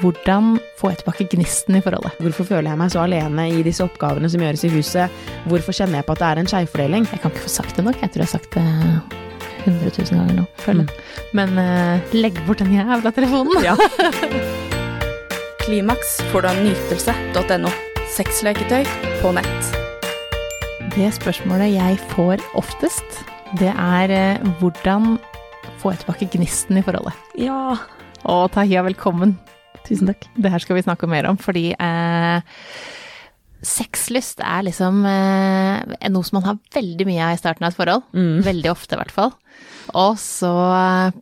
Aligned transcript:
hvordan 0.00 0.56
jeg 0.58 0.98
tilbake 1.00 1.26
gnisten 1.32 1.78
i 1.78 1.82
forholdet? 1.84 2.16
Hvorfor 2.22 2.46
føler 2.48 2.70
jeg 2.70 2.80
meg 2.80 2.92
så 2.92 3.04
alene 3.04 3.46
i 3.50 3.62
disse 3.66 3.84
oppgavene 3.84 4.30
som 4.30 4.42
gjøres 4.42 4.64
i 4.66 4.72
huset? 4.72 5.22
Hvorfor 5.50 5.76
kjenner 5.76 6.00
jeg 6.00 6.06
på 6.08 6.14
at 6.16 6.22
det 6.22 6.28
er 6.28 6.40
en 6.42 6.50
skjevfordeling? 6.52 7.08
Jeg 7.10 7.22
kan 7.22 7.32
ikke 7.32 7.46
få 7.46 7.52
sagt 7.52 7.76
det 7.78 7.84
nok. 7.86 7.98
Jeg 8.02 8.12
tror 8.14 8.24
jeg 8.24 8.28
har 8.28 8.34
sagt 8.34 8.54
det 8.54 8.66
100 9.66 9.92
000 9.98 10.20
ganger 10.20 10.38
nå. 10.38 10.46
Føler 10.62 10.86
jeg. 10.86 11.04
Men 11.36 11.58
uh, 11.58 12.14
legg 12.16 12.38
bort 12.46 12.62
den 12.62 12.72
jævla 12.76 13.12
telefonen. 13.16 13.60
Ja. 13.64 13.76
Klimaks 15.64 16.16
får 16.32 16.46
du 16.46 16.50
av 16.52 16.62
nytelse.no. 16.64 17.74
Sexleketøy 18.14 18.88
på 19.20 19.34
nett. 19.36 19.74
Det 20.94 21.10
spørsmålet 21.14 21.74
jeg 21.74 21.98
får 22.14 22.42
oftest, 22.58 23.20
det 23.60 23.70
er 23.70 24.10
eh, 24.10 24.48
hvordan 24.58 25.18
jeg 25.78 26.00
tilbake 26.00 26.26
gnisten 26.32 26.80
i 26.80 26.82
forholdet? 26.82 27.14
ja. 27.38 27.76
Og 28.26 28.50
Tahiya, 28.52 28.82
velkommen. 28.82 29.36
Tusen 29.88 30.10
takk. 30.10 30.28
Det 30.36 30.52
her 30.52 30.62
skal 30.62 30.78
vi 30.78 30.84
snakke 30.86 31.08
mer 31.10 31.28
om, 31.30 31.38
fordi 31.40 31.70
eh, 31.72 32.58
sexlyst 33.64 34.42
er 34.44 34.66
liksom 34.68 35.00
eh, 35.08 36.08
noe 36.12 36.26
som 36.26 36.38
man 36.38 36.46
har 36.46 36.60
veldig 36.76 37.08
mye 37.08 37.24
av 37.26 37.34
i 37.34 37.40
starten 37.40 37.66
av 37.66 37.72
et 37.72 37.80
forhold. 37.80 38.06
Mm. 38.14 38.42
Veldig 38.46 38.72
ofte, 38.72 38.94
i 38.94 39.00
hvert 39.00 39.14
fall. 39.14 39.34
Og 39.98 40.18
så 40.20 40.52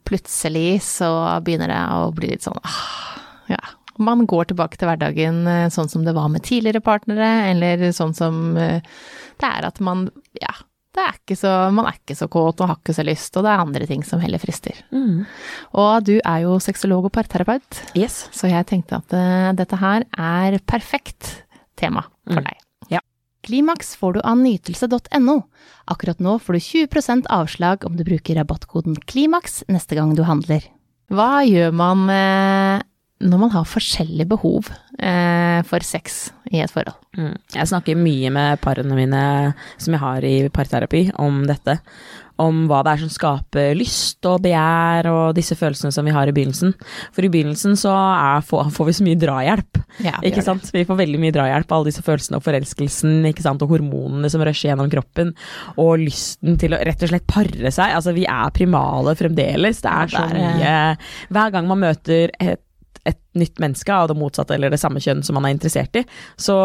plutselig 0.08 0.82
så 0.84 1.10
begynner 1.46 1.70
det 1.70 1.82
å 1.94 2.10
bli 2.14 2.32
litt 2.32 2.46
sånn 2.46 2.58
ah, 2.66 3.18
ja. 3.52 3.60
Man 4.02 4.26
går 4.28 4.50
tilbake 4.50 4.76
til 4.76 4.90
hverdagen 4.90 5.46
eh, 5.48 5.68
sånn 5.72 5.88
som 5.88 6.04
det 6.04 6.16
var 6.16 6.28
med 6.32 6.44
tidligere 6.44 6.82
partnere, 6.84 7.30
eller 7.52 7.86
sånn 7.96 8.12
som 8.16 8.56
eh, 8.60 8.82
det 9.40 9.48
er 9.48 9.68
at 9.70 9.80
man 9.84 10.08
ja, 10.40 10.52
er 11.04 11.16
ikke 11.18 11.36
så, 11.36 11.50
man 11.74 11.86
er 11.90 11.96
ikke 11.98 12.16
så 12.16 12.28
kåt 12.32 12.60
og 12.60 12.68
har 12.70 12.76
ikke 12.80 12.94
så 12.96 13.04
lyst, 13.06 13.36
og 13.36 13.44
det 13.44 13.50
er 13.52 13.62
andre 13.64 13.86
ting 13.86 14.02
som 14.06 14.20
heller 14.22 14.38
frister. 14.42 14.74
Mm. 14.92 15.24
Og 15.74 16.04
du 16.08 16.14
er 16.18 16.38
jo 16.46 16.56
sexolog 16.62 17.04
og 17.08 17.12
parterapeut, 17.12 17.82
Yes. 17.96 18.28
så 18.32 18.48
jeg 18.50 18.66
tenkte 18.66 18.96
at 19.02 19.12
uh, 19.16 19.52
dette 19.58 19.76
her 19.80 20.04
er 20.16 20.58
perfekt 20.66 21.42
tema 21.76 22.02
for 22.26 22.40
Mm. 22.40 22.44
deg. 22.48 22.56
Ja. 22.90 23.00
Klimaks 23.46 23.94
får 23.96 24.14
du 24.14 24.20
av 24.24 24.36
nytelse.no. 24.38 25.36
Akkurat 25.88 26.18
nå 26.18 26.38
får 26.42 26.52
du 26.56 26.58
20% 26.88 27.26
avslag 27.30 27.84
om 27.86 27.94
du 27.96 28.02
bruker 28.04 28.34
rabattkoden 28.40 28.96
KLIMAKS 29.06 29.64
neste 29.68 29.94
gang 29.94 30.14
du 30.16 30.24
handler. 30.26 30.64
Hva 31.12 31.44
gjør 31.46 31.70
man 31.72 32.08
eh, 32.10 32.80
når 33.24 33.40
man 33.40 33.52
har 33.54 33.64
forskjellige 33.68 34.28
behov 34.28 34.68
eh, 35.00 35.62
for 35.64 35.84
sex 35.86 36.26
i 36.52 36.60
et 36.60 36.72
forhold? 36.72 36.98
Mm. 37.16 37.32
Jeg 37.54 37.70
snakker 37.72 37.96
mye 37.96 38.30
med 38.34 38.60
parene 38.64 38.98
mine 38.98 39.24
som 39.80 39.96
jeg 39.96 40.02
har 40.02 40.26
i 40.28 40.36
parterapi 40.52 41.06
om 41.22 41.44
dette. 41.48 41.78
Om 42.36 42.66
hva 42.68 42.82
det 42.84 42.92
er 42.92 43.00
som 43.00 43.08
skaper 43.14 43.70
lyst 43.78 44.26
og 44.28 44.42
begjær 44.44 45.06
og 45.08 45.30
disse 45.38 45.56
følelsene 45.56 45.88
som 45.96 46.04
vi 46.04 46.12
har 46.12 46.28
i 46.28 46.34
begynnelsen. 46.36 46.74
For 47.16 47.24
i 47.24 47.30
begynnelsen 47.32 47.78
så 47.80 47.94
er, 47.96 48.44
får, 48.44 48.68
får 48.76 48.90
vi 48.90 48.94
så 48.98 49.06
mye 49.06 49.20
drahjelp. 49.22 49.80
Ja, 50.04 50.18
vi? 50.20 50.34
Vi 50.74 50.84
får 50.84 51.00
veldig 51.00 51.22
mye 51.22 51.32
drahjelp 51.32 51.72
av 51.72 51.78
alle 51.78 51.88
disse 51.88 52.04
følelsene 52.04 52.36
og 52.36 52.44
forelskelsen 52.44 53.24
og 53.54 53.64
hormonene 53.72 54.28
som 54.28 54.44
rusher 54.44 54.68
gjennom 54.68 54.92
kroppen. 54.92 55.32
Og 55.80 56.04
lysten 56.04 56.60
til 56.60 56.76
å 56.76 56.82
rett 56.84 57.08
og 57.08 57.14
slett 57.14 57.26
pare 57.32 57.72
seg. 57.72 57.96
Altså 57.96 58.12
vi 58.12 58.28
er 58.28 58.52
primale 58.52 59.16
fremdeles. 59.16 59.80
Det 59.80 59.96
er 59.96 60.12
så 60.12 60.26
er- 60.28 60.36
mye 60.36 60.76
Hver 61.32 61.56
gang 61.56 61.72
man 61.72 61.80
møter 61.86 62.36
et 62.36 62.60
et 63.06 63.18
nytt 63.38 63.60
menneske 63.62 63.92
av 63.92 64.08
det 64.10 64.16
motsatte 64.18 64.56
eller 64.56 64.72
det 64.72 64.80
samme 64.80 65.00
kjønn 65.02 65.22
som 65.26 65.36
man 65.38 65.46
er 65.48 65.54
interessert 65.54 65.96
i, 66.00 66.02
så 66.40 66.56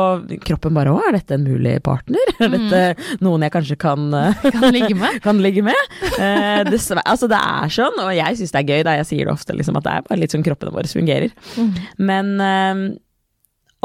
kroppen 0.45 0.75
bare 0.77 0.93
'Å, 0.93 1.01
er 1.07 1.17
dette 1.19 1.37
en 1.37 1.45
mulig 1.45 1.77
partner? 1.85 2.33
Er 2.41 2.49
dette 2.49 3.19
noen 3.21 3.43
jeg 3.45 3.53
kanskje 3.53 3.77
kan 3.79 4.07
eh. 4.17 4.45
Kan 4.55 4.73
ligge 4.73 4.95
med. 4.97 5.19
kan 5.25 5.37
ligge 5.43 5.61
med. 5.65 5.77
Eh, 6.17 6.63
dessverre, 6.67 7.03
altså 7.05 7.29
det 7.29 7.37
er 7.37 7.71
sånn, 7.73 7.99
og 8.01 8.11
jeg 8.15 8.39
syns 8.39 8.55
det 8.55 8.63
er 8.63 8.73
gøy, 8.73 8.83
da 8.87 8.97
jeg 8.97 9.09
sier 9.11 9.29
det 9.29 9.35
ofte, 9.35 9.55
liksom, 9.57 9.77
at 9.77 9.85
det 9.85 9.93
er 9.93 10.09
bare 10.09 10.21
litt 10.23 10.33
sånn 10.33 10.45
kroppene 10.45 10.73
våre 10.73 10.89
fungerer. 10.89 11.33
Mm. 11.59 11.71
Men 12.09 12.33
eh, 12.47 12.83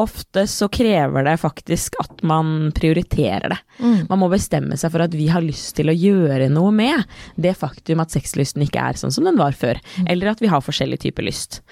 ofte 0.01 0.45
så 0.51 0.69
krever 0.73 1.25
det 1.25 1.37
faktisk 1.41 1.97
at 2.03 2.23
man 2.27 2.71
prioriterer 2.77 3.49
det. 3.53 3.59
Mm. 3.81 4.07
Man 4.11 4.21
må 4.21 4.29
bestemme 4.33 4.77
seg 4.77 4.93
for 4.93 5.05
at 5.07 5.15
vi 5.17 5.29
har 5.33 5.45
lyst 5.45 5.75
til 5.79 5.89
å 5.91 5.97
gjøre 5.97 6.51
noe 6.53 6.73
med 6.75 7.07
det 7.41 7.55
faktum 7.57 8.03
at 8.05 8.13
sexlysten 8.13 8.67
ikke 8.67 8.83
er 8.83 9.01
sånn 9.01 9.15
som 9.15 9.27
den 9.27 9.41
var 9.41 9.57
før, 9.57 9.81
eller 10.05 10.33
at 10.33 10.43
vi 10.45 10.53
har 10.53 10.65
forskjellig 10.65 11.01
type 11.07 11.25
lyst. 11.25 11.63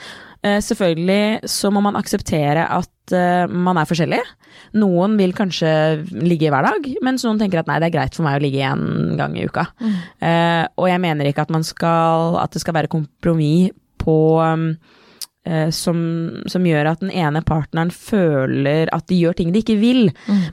Uh, 0.45 0.59
selvfølgelig 0.65 1.49
så 1.49 1.71
må 1.73 1.85
man 1.85 2.01
akseptere 2.01 2.65
at 2.65 3.15
uh, 3.17 3.45
man 3.49 3.81
er 3.81 3.89
forskjellig. 3.89 4.23
Noen 4.81 5.17
vil 5.21 5.37
kanskje 5.37 5.71
ligge 6.25 6.51
hver 6.53 6.67
dag, 6.67 6.91
mens 7.05 7.25
noen 7.27 7.41
tenker 7.41 7.61
at 7.61 7.71
nei, 7.71 7.79
det 7.83 7.91
er 7.91 7.97
greit 7.99 8.17
for 8.17 8.27
meg 8.27 8.39
å 8.39 8.45
ligge 8.45 8.65
én 8.65 9.15
gang 9.19 9.37
i 9.37 9.47
uka. 9.49 9.67
Eh, 10.23 10.65
og 10.79 10.87
jeg 10.87 11.03
mener 11.03 11.27
ikke 11.27 11.43
at 11.43 11.53
man 11.55 11.67
skal 11.67 12.39
at 12.39 12.55
det 12.55 12.63
skal 12.63 12.77
være 12.77 12.91
kompromiss 12.93 13.75
på 14.05 14.17
um, 14.39 14.69
som, 15.75 15.99
som 16.49 16.65
gjør 16.65 16.89
at 16.89 17.03
den 17.03 17.11
ene 17.13 17.43
partneren 17.45 17.91
føler 17.93 18.89
at 18.95 19.05
de 19.11 19.19
gjør 19.21 19.37
ting 19.37 19.51
de 19.53 19.61
ikke 19.61 19.77
vil. 19.77 20.07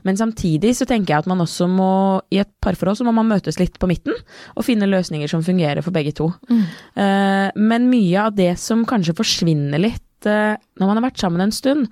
Men 0.04 0.18
samtidig 0.20 0.74
så 0.76 0.84
tenker 0.88 1.14
jeg 1.14 1.24
at 1.24 1.30
man 1.30 1.40
også 1.40 1.64
må, 1.70 2.20
i 2.28 2.42
et 2.42 2.50
parforhold 2.60 2.98
så 3.00 3.06
må 3.06 3.14
man 3.16 3.30
møtes 3.30 3.56
litt 3.56 3.78
på 3.80 3.88
midten, 3.88 4.16
og 4.52 4.66
finne 4.66 4.90
løsninger 4.90 5.30
som 5.32 5.44
fungerer 5.46 5.80
for 5.84 5.96
begge 5.96 6.12
to. 6.18 6.28
Eh, 6.52 7.48
men 7.56 7.88
mye 7.88 8.26
av 8.26 8.36
det 8.36 8.52
som 8.60 8.84
kanskje 8.88 9.16
forsvinner 9.16 9.80
litt 9.80 10.28
uh, 10.28 10.54
når 10.78 10.86
man 10.88 10.98
har 10.98 11.06
vært 11.08 11.22
sammen 11.22 11.44
en 11.44 11.54
stund, 11.54 11.88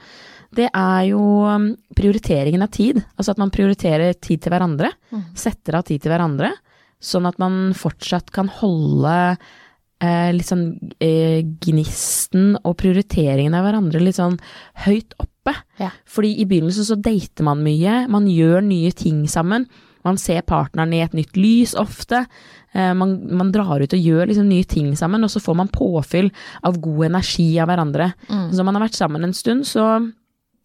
det 0.57 0.67
er 0.75 1.05
jo 1.11 1.23
um, 1.47 1.71
prioriteringen 1.97 2.63
av 2.65 2.73
tid. 2.75 3.01
Altså 3.17 3.35
at 3.35 3.41
man 3.43 3.53
prioriterer 3.55 4.17
tid 4.19 4.43
til 4.43 4.55
hverandre, 4.55 4.93
setter 5.39 5.79
av 5.79 5.87
tid 5.89 6.03
til 6.03 6.13
hverandre, 6.13 6.53
sånn 7.01 7.29
at 7.29 7.39
man 7.41 7.71
fortsatt 7.77 8.33
kan 8.35 8.51
holde 8.61 9.15
eh, 10.05 10.31
litt 10.35 10.49
sånn 10.49 10.67
eh, 11.03 11.43
gnisten 11.65 12.57
og 12.63 12.79
prioriteringen 12.81 13.57
av 13.57 13.67
hverandre 13.67 14.03
litt 14.03 14.19
sånn 14.19 14.39
høyt 14.87 15.15
oppe. 15.21 15.55
Ja. 15.81 15.93
Fordi 16.09 16.35
i 16.41 16.49
begynnelsen 16.49 16.89
så 16.89 16.99
dater 17.01 17.47
man 17.47 17.65
mye, 17.67 18.05
man 18.13 18.29
gjør 18.31 18.65
nye 18.67 18.93
ting 18.97 19.25
sammen. 19.31 19.69
Man 20.07 20.17
ser 20.17 20.47
partneren 20.49 20.95
i 20.97 21.03
et 21.05 21.17
nytt 21.17 21.37
lys 21.37 21.75
ofte. 21.79 22.25
Eh, 22.73 22.93
man, 22.97 23.19
man 23.37 23.53
drar 23.53 23.83
ut 23.83 23.97
og 23.97 24.07
gjør 24.11 24.31
liksom 24.31 24.49
nye 24.49 24.69
ting 24.69 24.95
sammen, 24.97 25.25
og 25.27 25.33
så 25.33 25.43
får 25.45 25.59
man 25.61 25.73
påfyll 25.73 26.31
av 26.67 26.81
god 26.81 27.11
energi 27.11 27.51
av 27.61 27.69
hverandre. 27.71 28.13
Så 28.29 28.61
når 28.61 28.69
man 28.69 28.79
har 28.79 28.89
vært 28.89 29.01
sammen 29.01 29.29
en 29.29 29.37
stund, 29.37 29.69
så 29.69 29.93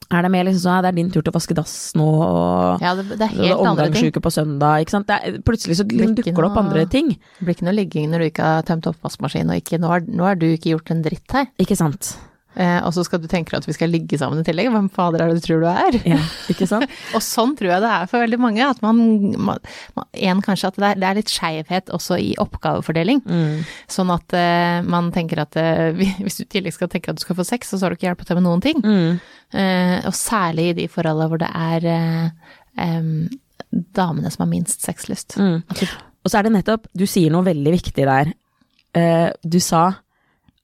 er 0.05 0.21
det 0.21 0.29
mer 0.29 0.45
liksom 0.45 0.61
sånn 0.61 0.75
at 0.77 0.85
det 0.85 0.91
er 0.91 0.97
din 0.99 1.07
tur 1.13 1.23
til 1.23 1.31
å 1.31 1.35
vaske 1.35 1.55
dass 1.57 1.73
nå, 1.97 2.05
og 2.05 2.83
Ja, 2.83 2.93
det, 2.97 3.07
det 3.17 3.25
er 3.25 3.33
helt 3.33 3.63
omgangsuke 3.63 4.21
på 4.21 4.31
søndag, 4.33 4.83
ikke 4.85 4.93
sant. 4.93 5.09
Det 5.09 5.17
er, 5.17 5.39
plutselig 5.47 5.79
så 5.79 5.87
Blir 5.89 6.13
dukker 6.13 6.35
det 6.35 6.49
opp 6.49 6.59
andre 6.61 6.85
ting. 6.91 7.15
Det 7.39 7.47
blir 7.47 7.57
ikke 7.57 7.67
noe 7.69 7.77
ligging 7.79 8.11
når 8.11 8.21
du 8.21 8.29
ikke 8.29 8.51
har 8.51 8.67
tømt 8.69 8.89
oppvaskmaskinen, 8.91 9.55
og 9.55 9.63
ikke 9.63 9.81
nå 9.81 9.89
har, 9.89 10.05
nå 10.05 10.27
har 10.27 10.37
du 10.37 10.47
ikke 10.51 10.75
gjort 10.75 10.93
en 10.93 11.01
dritt 11.05 11.37
her. 11.37 11.49
Ikke 11.61 11.77
sant. 11.79 12.13
Eh, 12.55 12.77
og 12.87 12.93
så 12.95 13.03
skal 13.03 13.19
du 13.19 13.27
tenke 13.31 13.55
at 13.57 13.65
vi 13.67 13.75
skal 13.75 13.91
ligge 13.91 14.17
sammen 14.19 14.39
i 14.39 14.45
tillegg. 14.47 14.69
Hvem 14.71 14.87
fader 14.93 15.21
er 15.21 15.31
det 15.31 15.41
du 15.41 15.45
tror 15.45 15.63
du 15.63 15.67
er? 15.69 15.97
Ja, 16.07 16.19
ikke 16.51 16.67
sant. 16.69 16.91
Og 17.17 17.23
sånn 17.23 17.55
tror 17.59 17.73
jeg 17.73 17.83
det 17.83 17.91
er 17.91 18.09
for 18.11 18.23
veldig 18.23 18.39
mange. 18.41 18.63
At 18.63 18.81
man, 18.85 19.01
man, 19.35 19.59
man 19.97 20.09
En 20.31 20.43
kanskje 20.45 20.71
at 20.71 20.79
det 20.79 20.89
er, 20.89 21.01
det 21.01 21.09
er 21.09 21.19
litt 21.19 21.33
skeivhet 21.33 21.91
også 21.95 22.19
i 22.21 22.31
oppgavefordeling. 22.41 23.23
Mm. 23.27 23.65
Sånn 23.91 24.13
at 24.15 24.37
eh, 24.39 24.79
man 24.87 25.11
tenker 25.15 25.43
at 25.43 25.59
eh, 25.59 26.05
hvis 26.23 26.39
du 26.39 26.45
i 26.45 26.51
tillegg 26.57 26.77
skal 26.77 26.91
tenke 26.91 27.11
at 27.11 27.19
du 27.19 27.25
skal 27.25 27.39
få 27.39 27.47
sex, 27.47 27.73
så 27.73 27.81
har 27.83 27.91
du 27.91 27.99
ikke 27.99 28.09
hjelpe 28.09 28.27
til 28.27 28.39
med 28.39 28.47
noen 28.47 28.63
ting. 28.63 28.79
Mm. 28.85 29.19
Eh, 29.55 29.97
og 30.07 30.15
særlig 30.17 30.71
i 30.71 30.77
de 30.83 30.87
forholdene 30.91 31.29
hvor 31.31 31.43
det 31.43 31.51
er 31.51 31.89
eh, 31.91 33.11
damene 33.95 34.31
som 34.31 34.45
har 34.45 34.51
minst 34.51 34.85
sexlyst. 34.85 35.37
Mm. 35.41 35.59
Og 36.23 36.31
så 36.31 36.39
er 36.39 36.47
det 36.47 36.55
nettopp, 36.55 36.87
du 36.95 37.05
sier 37.09 37.33
noe 37.33 37.45
veldig 37.45 37.75
viktig 37.75 38.07
der. 38.07 38.31
Eh, 38.95 39.29
du 39.43 39.59
sa 39.59 39.89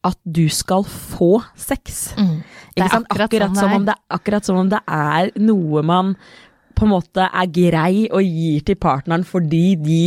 at 0.07 0.17
du 0.25 0.47
skal 0.49 0.85
få 0.87 1.43
sex. 1.55 2.13
mm, 2.17 2.37
Ikke 2.75 2.89
sant? 2.89 3.11
akkurat, 3.11 3.51
sånn 3.51 3.59
som 3.59 3.69
det 3.69 3.75
om 3.77 3.85
det, 3.85 3.97
akkurat 4.17 4.47
som 4.47 4.61
om 4.63 4.71
det 4.71 4.79
er 4.87 5.29
noe 5.37 5.83
man 5.85 6.15
på 6.75 6.87
en 6.87 6.93
måte 6.95 7.27
er 7.27 7.51
grei 7.53 8.07
og 8.09 8.23
gir 8.25 8.63
til 8.65 8.77
partneren 8.81 9.25
fordi 9.27 9.75
de 9.77 10.03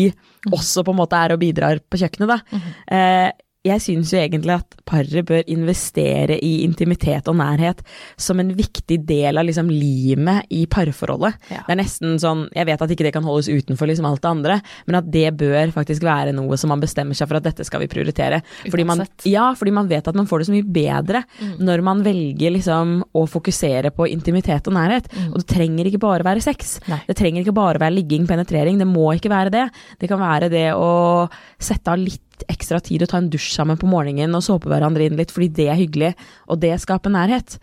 også 0.50 0.82
på 0.84 0.90
en 0.90 0.98
måte 0.98 1.20
er 1.20 1.34
og 1.36 1.40
bidrar 1.40 1.78
på 1.78 2.00
kjøkkenet, 2.00 2.32
da. 2.32 2.60
Eh, 2.90 3.30
jeg 3.64 3.80
syns 3.80 4.10
jo 4.12 4.18
egentlig 4.20 4.52
at 4.58 4.74
paret 4.84 5.24
bør 5.24 5.44
investere 5.48 6.36
i 6.44 6.52
intimitet 6.66 7.28
og 7.30 7.38
nærhet 7.38 7.80
som 8.20 8.40
en 8.42 8.50
viktig 8.56 8.98
del 9.08 9.40
av 9.40 9.46
liksom 9.48 9.70
limet 9.72 10.50
i 10.52 10.66
parforholdet. 10.70 11.38
Ja. 11.48 11.62
Det 11.64 11.72
er 11.72 11.80
nesten 11.80 12.18
sånn, 12.20 12.44
Jeg 12.54 12.68
vet 12.68 12.82
at 12.84 12.92
ikke 12.92 13.06
det 13.06 13.14
kan 13.16 13.24
holdes 13.24 13.48
utenfor 13.48 13.88
liksom 13.88 14.04
alt 14.08 14.20
det 14.20 14.30
andre, 14.30 14.58
men 14.86 14.98
at 14.98 15.08
det 15.10 15.32
bør 15.40 15.72
faktisk 15.72 16.04
være 16.04 16.34
noe 16.36 16.58
som 16.60 16.68
man 16.74 16.82
bestemmer 16.82 17.16
seg 17.16 17.30
for 17.30 17.40
at 17.40 17.46
dette 17.46 17.64
skal 17.64 17.80
vi 17.80 17.88
prioritere. 17.88 18.42
Fordi 18.68 18.84
man, 18.84 19.04
ja, 19.24 19.46
fordi 19.56 19.72
man 19.72 19.88
vet 19.88 20.12
at 20.12 20.18
man 20.18 20.28
får 20.28 20.42
det 20.42 20.48
så 20.50 20.56
mye 20.56 20.68
bedre 20.76 21.24
når 21.64 21.84
man 21.86 22.04
velger 22.04 22.52
liksom 22.52 22.98
å 23.16 23.24
fokusere 23.30 23.94
på 23.96 24.10
intimitet 24.12 24.68
og 24.68 24.76
nærhet. 24.76 25.08
Og 25.30 25.40
det 25.40 25.48
trenger 25.54 25.88
ikke 25.88 26.02
bare 26.04 26.26
være 26.26 26.44
sex. 26.44 26.76
Nei. 26.90 27.00
Det 27.08 27.16
trenger 27.16 27.40
ikke 27.42 27.56
bare 27.56 27.80
være 27.80 27.96
ligging, 27.96 28.28
penetrering. 28.28 28.76
Det 28.80 28.88
må 28.88 29.08
ikke 29.16 29.32
være 29.32 29.54
det. 29.54 29.66
Det 30.00 30.10
kan 30.10 30.20
være 30.20 30.52
det 30.52 30.68
å 30.76 31.24
sette 31.56 31.94
av 31.94 32.00
litt 32.00 32.23
ekstra 32.50 32.80
tid 32.82 33.04
og 33.04 33.12
ta 33.12 33.20
en 33.22 33.30
dusj 33.30 33.52
sammen 33.54 33.78
på 33.78 33.86
morgenen 33.86 34.34
og 34.34 34.42
såpe 34.42 34.68
hverandre 34.72 35.06
inn 35.06 35.16
litt, 35.20 35.30
fordi 35.34 35.52
det 35.54 35.68
er 35.70 35.78
hyggelig, 35.78 36.12
og 36.50 36.60
det 36.64 36.74
skaper 36.82 37.14
nærhet. 37.14 37.58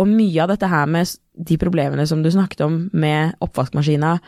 Og 0.00 0.08
mye 0.08 0.44
av 0.44 0.52
dette 0.52 0.68
her 0.68 0.86
med 0.90 1.08
de 1.48 1.56
problemene 1.60 2.06
som 2.08 2.22
du 2.22 2.30
snakket 2.32 2.64
om 2.66 2.82
med 2.92 3.36
oppvaskmaskina, 3.40 4.18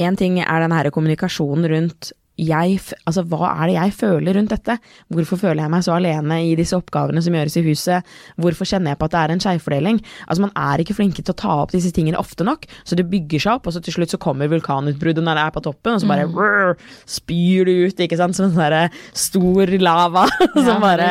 Én 0.00 0.16
ting 0.16 0.38
er 0.40 0.62
den 0.62 0.72
her 0.72 0.88
kommunikasjonen 0.94 1.68
rundt 1.68 2.12
jeg, 2.40 2.78
altså, 3.04 3.24
hva 3.28 3.50
er 3.50 3.68
det 3.68 3.74
jeg 3.76 3.94
føler 3.98 4.36
rundt 4.38 4.52
dette? 4.54 4.76
Hvorfor 5.12 5.40
føler 5.40 5.64
jeg 5.64 5.72
meg 5.72 5.84
så 5.84 5.96
alene 5.96 6.38
i 6.46 6.54
disse 6.58 6.76
oppgavene 6.78 7.20
som 7.24 7.34
gjøres 7.36 7.56
i 7.60 7.64
huset? 7.66 8.12
Hvorfor 8.40 8.68
kjenner 8.68 8.94
jeg 8.94 9.00
på 9.00 9.08
at 9.08 9.14
det 9.14 9.20
er 9.20 9.34
en 9.34 9.42
skjevfordeling? 9.44 10.00
Altså, 10.26 10.44
man 10.46 10.54
er 10.56 10.80
ikke 10.82 10.96
flinke 10.96 11.24
til 11.24 11.34
å 11.34 11.40
ta 11.40 11.56
opp 11.64 11.74
disse 11.74 11.92
tingene 11.94 12.20
ofte 12.20 12.46
nok, 12.46 12.64
så 12.84 12.96
det 12.96 13.08
bygger 13.10 13.44
seg 13.44 13.58
opp, 13.58 13.68
og 13.68 13.76
så 13.76 13.82
til 13.84 13.96
slutt 13.98 14.14
så 14.14 14.20
kommer 14.22 14.50
vulkanutbruddet 14.52 15.26
når 15.26 15.36
det 15.36 15.44
er 15.44 15.54
på 15.56 15.64
toppen, 15.66 15.96
og 15.96 16.02
så 16.02 16.08
bare 16.08 16.28
rrr, 16.30 16.72
spyr 17.10 17.68
det 17.68 17.76
ut, 17.90 18.04
ikke 18.06 18.20
sant, 18.20 18.38
som 18.38 18.48
en 18.48 18.54
sånn 18.54 18.64
der 18.64 19.02
stor 19.16 19.74
lava 19.80 20.26
Ja, 20.40 20.64
som 20.64 20.80
bare 20.82 21.08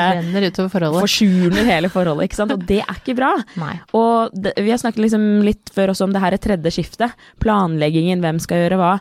forsurner 0.98 1.68
hele 1.68 1.92
forholdet, 1.94 2.30
ikke 2.30 2.40
sant, 2.42 2.56
og 2.56 2.66
det 2.70 2.82
er 2.82 2.98
ikke 2.98 3.18
bra. 3.20 3.32
Nei. 3.60 3.76
Og 3.98 4.34
det, 4.34 4.56
vi 4.58 4.74
har 4.74 4.82
snakket 4.82 5.04
liksom 5.06 5.28
litt 5.46 5.72
før 5.76 5.94
også 5.94 6.08
om 6.08 6.16
det 6.16 6.24
her 6.24 6.36
tredje 6.42 6.74
skiftet. 6.74 7.14
Planleggingen, 7.44 8.22
hvem 8.24 8.40
skal 8.42 8.64
gjøre 8.64 8.80
hva. 8.80 8.92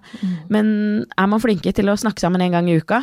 Men 0.53 0.71
er 1.19 1.29
man 1.31 1.43
flinke 1.43 1.73
til 1.77 1.91
å 1.91 1.97
snakke 1.99 2.18
sammen 2.23 2.45
en 2.45 2.59
gang 2.59 2.69
i 2.71 2.77
uka, 2.79 3.03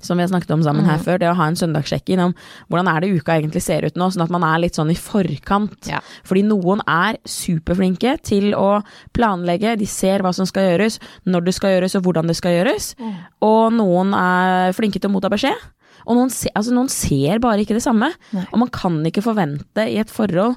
som 0.00 0.18
vi 0.18 0.24
har 0.24 0.28
snakket 0.28 0.50
om 0.54 0.62
sammen 0.64 0.84
her 0.84 1.00
før, 1.02 1.18
det 1.20 1.28
å 1.30 1.36
ha 1.38 1.46
en 1.48 1.56
søndagssjekk 1.56 2.10
innom 2.14 2.34
hvordan 2.68 2.90
er 2.90 3.02
det 3.02 3.12
uka 3.16 3.38
egentlig 3.38 3.62
ser 3.64 3.86
ut 3.86 3.96
nå, 3.96 4.10
sånn 4.12 4.26
at 4.26 4.32
man 4.34 4.44
er 4.46 4.60
litt 4.62 4.76
sånn 4.76 4.92
i 4.92 4.98
forkant. 4.98 5.88
Ja. 5.88 6.02
Fordi 6.26 6.44
noen 6.46 6.82
er 6.84 7.16
superflinke 7.28 8.16
til 8.26 8.52
å 8.58 8.82
planlegge, 9.16 9.76
de 9.80 9.88
ser 9.90 10.24
hva 10.24 10.34
som 10.36 10.48
skal 10.48 10.68
gjøres, 10.70 11.00
når 11.24 11.48
det 11.48 11.56
skal 11.56 11.76
gjøres 11.76 11.96
og 11.98 12.06
hvordan 12.06 12.30
det 12.30 12.36
skal 12.38 12.58
gjøres. 12.58 12.92
Og 13.46 13.72
noen 13.76 14.12
er 14.18 14.76
flinke 14.76 15.00
til 15.00 15.10
å 15.10 15.16
motta 15.16 15.32
beskjed. 15.32 15.64
Og 16.06 16.14
noen, 16.14 16.30
se, 16.30 16.52
altså 16.54 16.74
noen 16.74 16.90
ser 16.92 17.40
bare 17.42 17.64
ikke 17.64 17.74
det 17.74 17.82
samme. 17.82 18.12
Nei. 18.36 18.44
Og 18.52 18.60
man 18.62 18.70
kan 18.70 19.00
ikke 19.08 19.24
forvente 19.24 19.88
i 19.90 19.98
et 19.98 20.12
forhold 20.12 20.54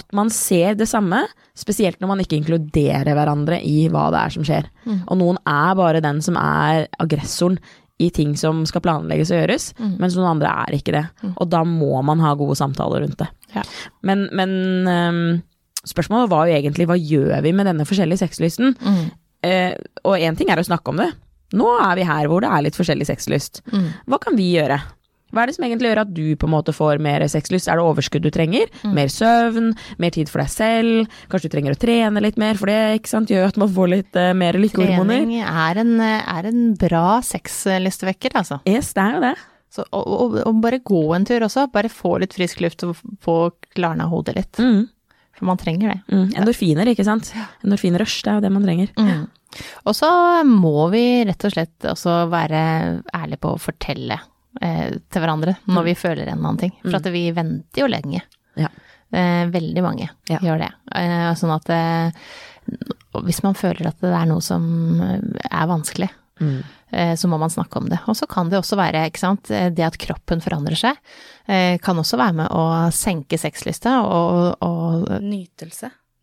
at 0.00 0.16
man 0.16 0.32
ser 0.34 0.78
det 0.80 0.88
samme, 0.90 1.22
spesielt 1.58 2.00
når 2.00 2.10
man 2.10 2.24
ikke 2.24 2.38
inkluderer 2.40 3.12
hverandre 3.14 3.60
i 3.62 3.84
hva 3.92 4.08
det 4.14 4.24
er 4.24 4.34
som 4.34 4.46
skjer. 4.46 4.66
Og 5.04 5.20
noen 5.20 5.38
er 5.44 5.76
bare 5.78 6.02
den 6.04 6.18
som 6.24 6.38
er 6.40 6.88
aggressoren 7.02 7.60
i 8.00 8.08
ting 8.16 8.32
som 8.40 8.62
skal 8.68 8.80
planlegges 8.80 9.28
og 9.34 9.42
gjøres, 9.42 9.66
mens 10.00 10.16
noen 10.16 10.30
andre 10.32 10.52
er 10.64 10.76
ikke 10.78 10.94
det. 10.96 11.04
Og 11.34 11.50
da 11.52 11.60
må 11.68 12.00
man 12.06 12.22
ha 12.24 12.32
gode 12.38 12.56
samtaler 12.56 13.04
rundt 13.04 13.18
det. 13.20 13.28
Ja. 13.52 13.64
Men, 14.08 14.24
men 14.36 14.54
um, 14.88 15.24
spørsmålet 15.84 16.30
var 16.32 16.48
jo 16.48 16.56
egentlig 16.56 16.88
hva 16.88 16.96
gjør 16.96 17.42
vi 17.44 17.52
med 17.56 17.68
denne 17.68 17.86
forskjellige 17.88 18.22
sexlysten? 18.22 18.72
Mm. 18.80 19.02
Eh, 19.46 19.74
og 20.04 20.20
én 20.20 20.36
ting 20.36 20.52
er 20.52 20.60
å 20.60 20.64
snakke 20.66 20.92
om 20.92 21.00
det. 21.00 21.10
Nå 21.56 21.66
er 21.82 21.98
vi 21.98 22.06
her 22.06 22.28
hvor 22.30 22.44
det 22.44 22.50
er 22.52 22.64
litt 22.66 22.78
forskjellig 22.78 23.08
sexlyst. 23.08 23.62
Mm. 23.72 23.86
Hva 24.10 24.20
kan 24.22 24.36
vi 24.38 24.52
gjøre? 24.54 24.78
Hva 25.30 25.42
er 25.42 25.50
det 25.50 25.56
som 25.56 25.66
egentlig 25.66 25.90
gjør 25.90 26.02
at 26.02 26.12
du 26.14 26.24
på 26.40 26.48
en 26.48 26.54
måte 26.54 26.74
får 26.74 27.02
mer 27.02 27.24
sexlyst? 27.30 27.70
Er 27.70 27.78
det 27.78 27.86
overskudd 27.86 28.26
du 28.26 28.30
trenger? 28.34 28.70
Mm. 28.82 28.94
Mer 28.98 29.12
søvn? 29.14 29.70
Mer 30.02 30.14
tid 30.16 30.32
for 30.32 30.42
deg 30.42 30.52
selv? 30.52 31.20
Kanskje 31.30 31.50
du 31.50 31.54
trenger 31.56 31.76
å 31.76 31.80
trene 31.80 32.24
litt 32.24 32.40
mer, 32.40 32.58
for 32.60 32.72
det 32.72 33.00
ikke 33.00 33.12
sant, 33.12 33.30
gjør 33.32 33.50
at 33.52 33.60
man 33.60 33.70
får 33.76 33.92
litt 33.94 34.18
uh, 34.18 34.32
mer 34.36 34.58
lykkehormoner? 34.60 35.22
Trening 35.22 35.46
er 35.46 35.82
en, 35.84 35.94
er 36.02 36.50
en 36.50 36.62
bra 36.80 37.06
sexlystevekker, 37.26 38.36
altså. 38.42 38.60
Yes, 38.68 38.92
det 38.96 39.06
er 39.06 39.16
jo 39.16 39.24
det. 39.28 39.34
Så, 39.70 39.84
og, 39.94 40.06
og, 40.10 40.38
og 40.48 40.62
bare 40.64 40.80
gå 40.82 41.02
en 41.14 41.26
tur 41.28 41.46
også. 41.46 41.68
Bare 41.70 41.92
få 41.92 42.16
litt 42.22 42.34
frisk 42.34 42.62
luft 42.64 42.82
og 42.86 42.98
få 43.22 43.36
klarna 43.76 44.08
hodet 44.10 44.34
litt. 44.38 44.58
Mm. 44.58 44.88
For 45.38 45.46
man 45.48 45.60
trenger 45.60 45.94
det. 45.94 46.00
Mm. 46.10 46.24
Endorfiner, 46.40 46.90
ikke 46.90 47.06
sant. 47.06 47.30
Endorfinrush, 47.64 48.24
det 48.26 48.32
er 48.32 48.40
jo 48.40 48.44
det 48.44 48.50
man 48.52 48.66
trenger. 48.66 48.90
Mm. 48.98 49.28
Og 49.88 49.96
så 49.98 50.10
må 50.46 50.88
vi 50.92 51.04
rett 51.26 51.46
og 51.46 51.54
slett 51.54 51.86
også 51.90 52.24
være 52.30 52.60
ærlige 53.16 53.42
på 53.42 53.54
å 53.54 53.62
fortelle 53.62 54.18
eh, 54.60 54.90
til 55.10 55.22
hverandre 55.22 55.56
når 55.70 55.84
vi 55.90 55.94
føler 55.94 56.22
en 56.26 56.38
eller 56.38 56.48
annen 56.48 56.58
ting. 56.58 56.72
For 56.84 56.96
at 57.00 57.10
vi 57.12 57.30
venter 57.36 57.84
jo 57.84 57.90
lenge. 57.90 58.22
Ja. 58.58 58.68
Eh, 59.12 59.46
veldig 59.50 59.82
mange 59.82 60.08
Ja. 60.30 60.38
gjør 60.38 60.58
det. 60.66 60.72
Eh, 60.94 61.30
sånn 61.34 61.54
at 61.54 61.70
eh, 61.70 62.10
hvis 63.26 63.42
man 63.42 63.54
føler 63.58 63.88
at 63.90 64.00
det 64.02 64.12
er 64.14 64.26
noe 64.30 64.40
som 64.44 65.00
er 65.02 65.66
vanskelig, 65.70 66.10
Mm. 66.40 66.62
eh, 66.92 67.12
så 67.20 67.28
må 67.28 67.36
man 67.38 67.50
snakke 67.52 67.76
om 67.76 67.88
det. 67.90 67.98
Og 68.08 68.16
så 68.16 68.26
kan 68.26 68.48
det 68.48 68.56
også 68.56 68.74
være, 68.78 69.02
ikke 69.10 69.18
sant, 69.20 69.50
eh, 69.50 69.68
det 69.68 69.84
at 69.84 69.98
kroppen 69.98 70.40
forandrer 70.40 70.74
seg, 70.74 70.96
eh, 71.46 71.76
kan 71.84 71.96
også 72.00 72.16
være 72.16 72.32
med 72.32 72.48
å 72.48 72.88
senke 72.90 73.36
sexlysta, 73.36 73.98
og, 74.00 74.56
og 74.64 75.20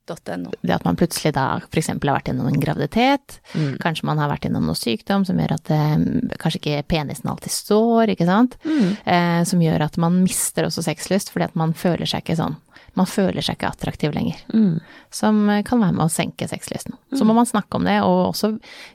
Nytelse.no. 0.07 0.51
det 0.61 0.73
at 0.75 0.85
man 0.85 0.95
plutselig 0.95 1.33
da 1.35 1.45
f.eks. 1.71 1.87
har 1.87 1.99
vært 1.99 2.29
gjennom 2.31 2.47
en 2.47 2.59
graviditet, 2.61 3.39
Mm. 3.53 3.77
kanskje 3.79 4.03
man 4.03 4.17
har 4.19 4.29
vært 4.29 4.45
gjennom 4.47 4.65
noe 4.65 4.75
sykdom 4.75 5.25
som 5.25 5.37
gjør 5.37 5.53
at 5.55 5.71
eh, 5.71 5.97
kanskje 6.37 6.59
ikke 6.61 6.83
penisen 6.87 7.29
alltid 7.29 7.51
står, 7.51 8.09
ikke 8.15 8.25
sant, 8.25 8.57
Mm. 8.63 8.97
eh, 9.05 9.43
som 9.43 9.59
gjør 9.59 9.81
at 9.85 9.97
man 9.97 10.21
mister 10.23 10.63
også 10.65 10.83
sexlyst 10.83 11.31
fordi 11.31 11.45
at 11.45 11.55
man 11.55 11.73
føler 11.73 12.05
seg 12.05 12.23
ikke 12.23 12.37
sånn, 12.37 12.55
man 12.97 13.05
føler 13.09 13.45
seg 13.45 13.55
ikke 13.59 13.69
attraktiv 13.69 14.13
lenger, 14.15 14.39
Mm. 14.53 14.79
som 15.13 15.37
eh, 15.53 15.61
kan 15.63 15.79
være 15.79 15.93
med 15.95 16.05
å 16.07 16.11
senke 16.11 16.47
sexlysten. 16.49 16.95
Så 17.13 17.23
må 17.25 17.33
man 17.37 17.45
snakke 17.45 17.77
om 17.77 17.85
det, 17.87 17.99
og 18.03 18.33
også 18.33 18.49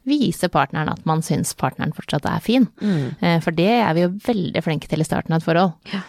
vise 0.05 0.49
partneren 0.53 0.91
at 0.93 1.05
man 1.09 1.23
syns 1.23 1.55
partneren 1.57 1.95
fortsatt 1.97 2.27
er 2.29 2.41
fin. 2.45 2.67
Mm. 2.83 3.15
Eh, 3.23 3.39
For 3.41 3.51
det 3.57 3.69
er 3.81 3.95
vi 3.95 4.03
jo 4.05 4.13
veldig 4.27 4.63
flinke 4.67 4.89
til 4.91 5.01
i 5.01 5.07
starten 5.09 5.33
av 5.33 5.41
et 5.41 5.47
forhold. 5.47 5.73
Ja. 5.93 6.03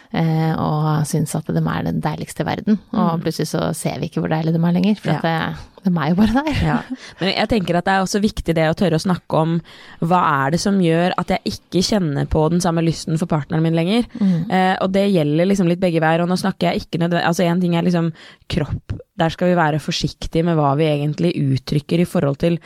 Og 0.60 1.06
syns 1.08 1.34
at 1.38 1.46
de 1.46 1.62
er 1.62 1.82
den 1.86 2.00
deiligste 2.04 2.42
i 2.44 2.48
verden. 2.50 2.78
Og 2.92 3.22
plutselig 3.22 3.48
så 3.54 3.70
ser 3.74 3.98
vi 4.00 4.08
ikke 4.10 4.20
hvor 4.24 4.32
deilig 4.34 4.52
de 4.54 4.60
er 4.62 4.72
lenger, 4.76 4.98
for 5.00 5.10
Ja. 5.10 5.16
at 5.16 5.22
det, 5.22 5.56
de 5.84 5.90
er 5.90 5.94
meg 5.94 6.16
bare 6.16 6.44
der. 6.44 6.60
Ja. 6.64 6.76
Men 7.20 7.32
jeg 7.34 7.50
tenker 7.52 7.78
at 7.78 7.86
det 7.86 7.94
er 7.94 8.04
også 8.04 8.20
viktig 8.24 8.54
det 8.56 8.66
å 8.70 8.76
tørre 8.78 8.98
å 8.98 9.04
snakke 9.04 9.40
om 9.40 9.58
hva 10.00 10.20
er 10.44 10.54
det 10.54 10.60
som 10.62 10.80
gjør 10.80 11.14
at 11.20 11.34
jeg 11.34 11.54
ikke 11.54 11.84
kjenner 11.84 12.28
på 12.30 12.46
den 12.52 12.62
samme 12.64 12.84
lysten 12.84 13.20
for 13.20 13.30
partneren 13.30 13.64
min 13.64 13.76
lenger. 13.76 14.08
Eh, 14.48 14.74
og 14.80 14.94
det 14.94 15.06
gjelder 15.12 15.50
liksom 15.50 15.68
litt 15.70 15.82
begge 15.82 16.02
veier. 16.04 16.24
Og 16.24 16.30
nå 16.30 16.38
snakker 16.40 16.70
jeg 16.70 16.84
ikke 16.84 17.02
nødvendig 17.02 17.24
Altså 17.24 17.44
én 17.46 17.60
ting 17.62 17.76
er 17.76 17.86
liksom 17.86 18.10
kropp. 18.50 18.96
Der 19.20 19.32
skal 19.32 19.52
vi 19.52 19.58
være 19.58 19.82
forsiktige 19.82 20.44
med 20.46 20.58
hva 20.58 20.72
vi 20.78 20.88
egentlig 20.88 21.34
uttrykker 21.38 22.02
i 22.02 22.08
forhold 22.08 22.40
til 22.42 22.58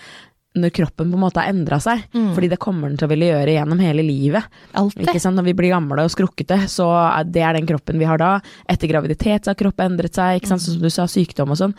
når 0.63 0.75
kroppen 0.75 1.11
på 1.11 1.19
en 1.19 1.23
måte 1.23 1.43
har 1.43 1.53
endra 1.53 1.79
seg. 1.83 2.05
Fordi 2.37 2.51
det 2.53 2.61
kommer 2.63 2.91
den 2.91 2.99
til 3.01 3.09
å 3.09 3.13
ville 3.13 3.31
gjøre 3.31 3.55
gjennom 3.57 3.83
hele 3.85 4.05
livet. 4.07 4.49
Når 4.75 5.47
vi 5.47 5.55
blir 5.59 5.73
gamle 5.75 6.05
og 6.07 6.13
skrukkete, 6.13 6.61
så 6.71 6.89
er 7.05 7.29
det 7.29 7.45
er 7.45 7.59
den 7.59 7.69
kroppen 7.69 8.01
vi 8.01 8.09
har 8.09 8.21
da. 8.21 8.33
Etter 8.69 8.91
graviditet 8.91 9.45
så 9.45 9.55
har 9.55 9.61
kroppen 9.61 9.93
endret 9.93 10.19
seg, 10.19 10.39
ikke 10.39 10.53
sant? 10.53 10.65
sånn 10.65 10.79
som 10.79 10.85
du 10.85 10.93
sa, 10.93 11.07
sykdom 11.11 11.55
og 11.55 11.61
sånn. 11.61 11.75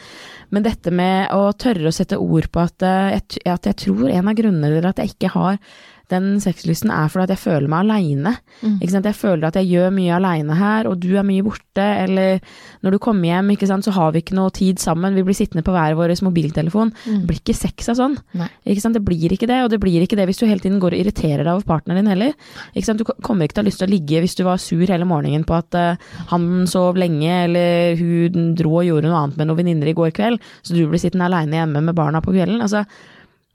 Men 0.54 0.66
dette 0.66 0.94
med 0.96 1.32
å 1.36 1.52
tørre 1.60 1.92
å 1.92 1.96
sette 1.96 2.20
ord 2.20 2.50
på 2.52 2.64
at, 2.64 2.82
eh, 2.86 3.20
at 3.20 3.70
jeg 3.72 3.80
tror 3.86 4.10
en 4.10 4.32
av 4.32 4.38
grunnene 4.38 4.76
til 4.80 4.90
at 4.90 5.02
jeg 5.04 5.16
ikke 5.16 5.34
har 5.36 5.60
den 6.10 6.40
sexlysten 6.44 6.92
er 6.94 7.10
fordi 7.12 7.28
at 7.28 7.34
jeg 7.36 7.42
føler 7.44 7.70
meg 7.72 7.86
aleine. 7.86 8.36
Sant? 8.62 9.06
Jeg 9.06 9.18
føler 9.18 9.50
at 9.50 9.60
jeg 9.60 9.70
gjør 9.70 9.94
mye 9.96 10.16
aleine 10.16 10.58
her, 10.58 10.90
og 10.90 11.00
du 11.04 11.12
er 11.20 11.26
mye 11.28 11.46
borte. 11.46 11.86
Eller 12.04 12.40
når 12.86 12.96
du 12.96 13.00
kommer 13.04 13.30
hjem, 13.30 13.52
sant, 13.70 13.86
så 13.86 13.94
har 13.96 14.14
vi 14.16 14.24
ikke 14.24 14.38
noe 14.38 14.54
tid 14.56 14.82
sammen. 14.82 15.18
Vi 15.18 15.26
blir 15.28 15.38
sittende 15.38 15.66
på 15.66 15.74
hver 15.76 15.98
vår 16.00 16.16
mobiltelefon. 16.26 16.94
Det 17.06 17.30
blir 17.30 17.42
ikke 17.42 17.58
sex 17.58 17.92
av 17.94 18.00
sånn. 18.00 18.18
Ikke 18.66 18.84
sant? 18.84 18.98
Det 18.98 19.06
blir 19.06 19.36
ikke 19.36 19.50
det, 19.50 19.62
og 19.66 19.72
det 19.74 19.82
blir 19.84 20.06
ikke 20.06 20.18
det 20.20 20.28
hvis 20.30 20.42
du 20.42 20.48
hele 20.48 20.64
tiden 20.64 20.82
går 20.82 20.96
og 20.96 21.04
irriterer 21.04 21.46
deg 21.46 21.54
over 21.54 21.68
partneren 21.70 22.02
din 22.02 22.12
heller. 22.14 22.34
Ikke 22.74 22.90
sant? 22.90 23.02
Du 23.02 23.08
kommer 23.26 23.46
ikke 23.46 23.60
til 23.60 23.64
å 23.64 23.68
ha 23.68 23.70
lyst 23.70 23.84
til 23.84 23.90
å 23.90 23.94
ligge 23.94 24.24
hvis 24.24 24.38
du 24.40 24.46
var 24.48 24.62
sur 24.62 24.86
hele 24.86 25.08
morgenen 25.10 25.46
på 25.48 25.58
at 25.58 25.78
uh, 25.78 26.10
han 26.34 26.50
sov 26.70 27.00
lenge, 27.00 27.30
eller 27.46 28.00
hun 28.00 28.52
dro 28.58 28.80
og 28.80 28.88
gjorde 28.88 29.10
noe 29.10 29.24
annet 29.24 29.40
med 29.40 29.50
noen 29.50 29.62
venninner 29.62 29.92
i 29.92 29.96
går 29.98 30.12
kveld, 30.16 30.44
så 30.64 30.76
du 30.76 30.84
blir 30.90 31.02
sittende 31.02 31.30
aleine 31.30 31.62
hjemme 31.62 31.84
med 31.86 31.98
barna 31.98 32.22
på 32.24 32.34
kvelden. 32.36 32.62
Altså, 32.66 32.86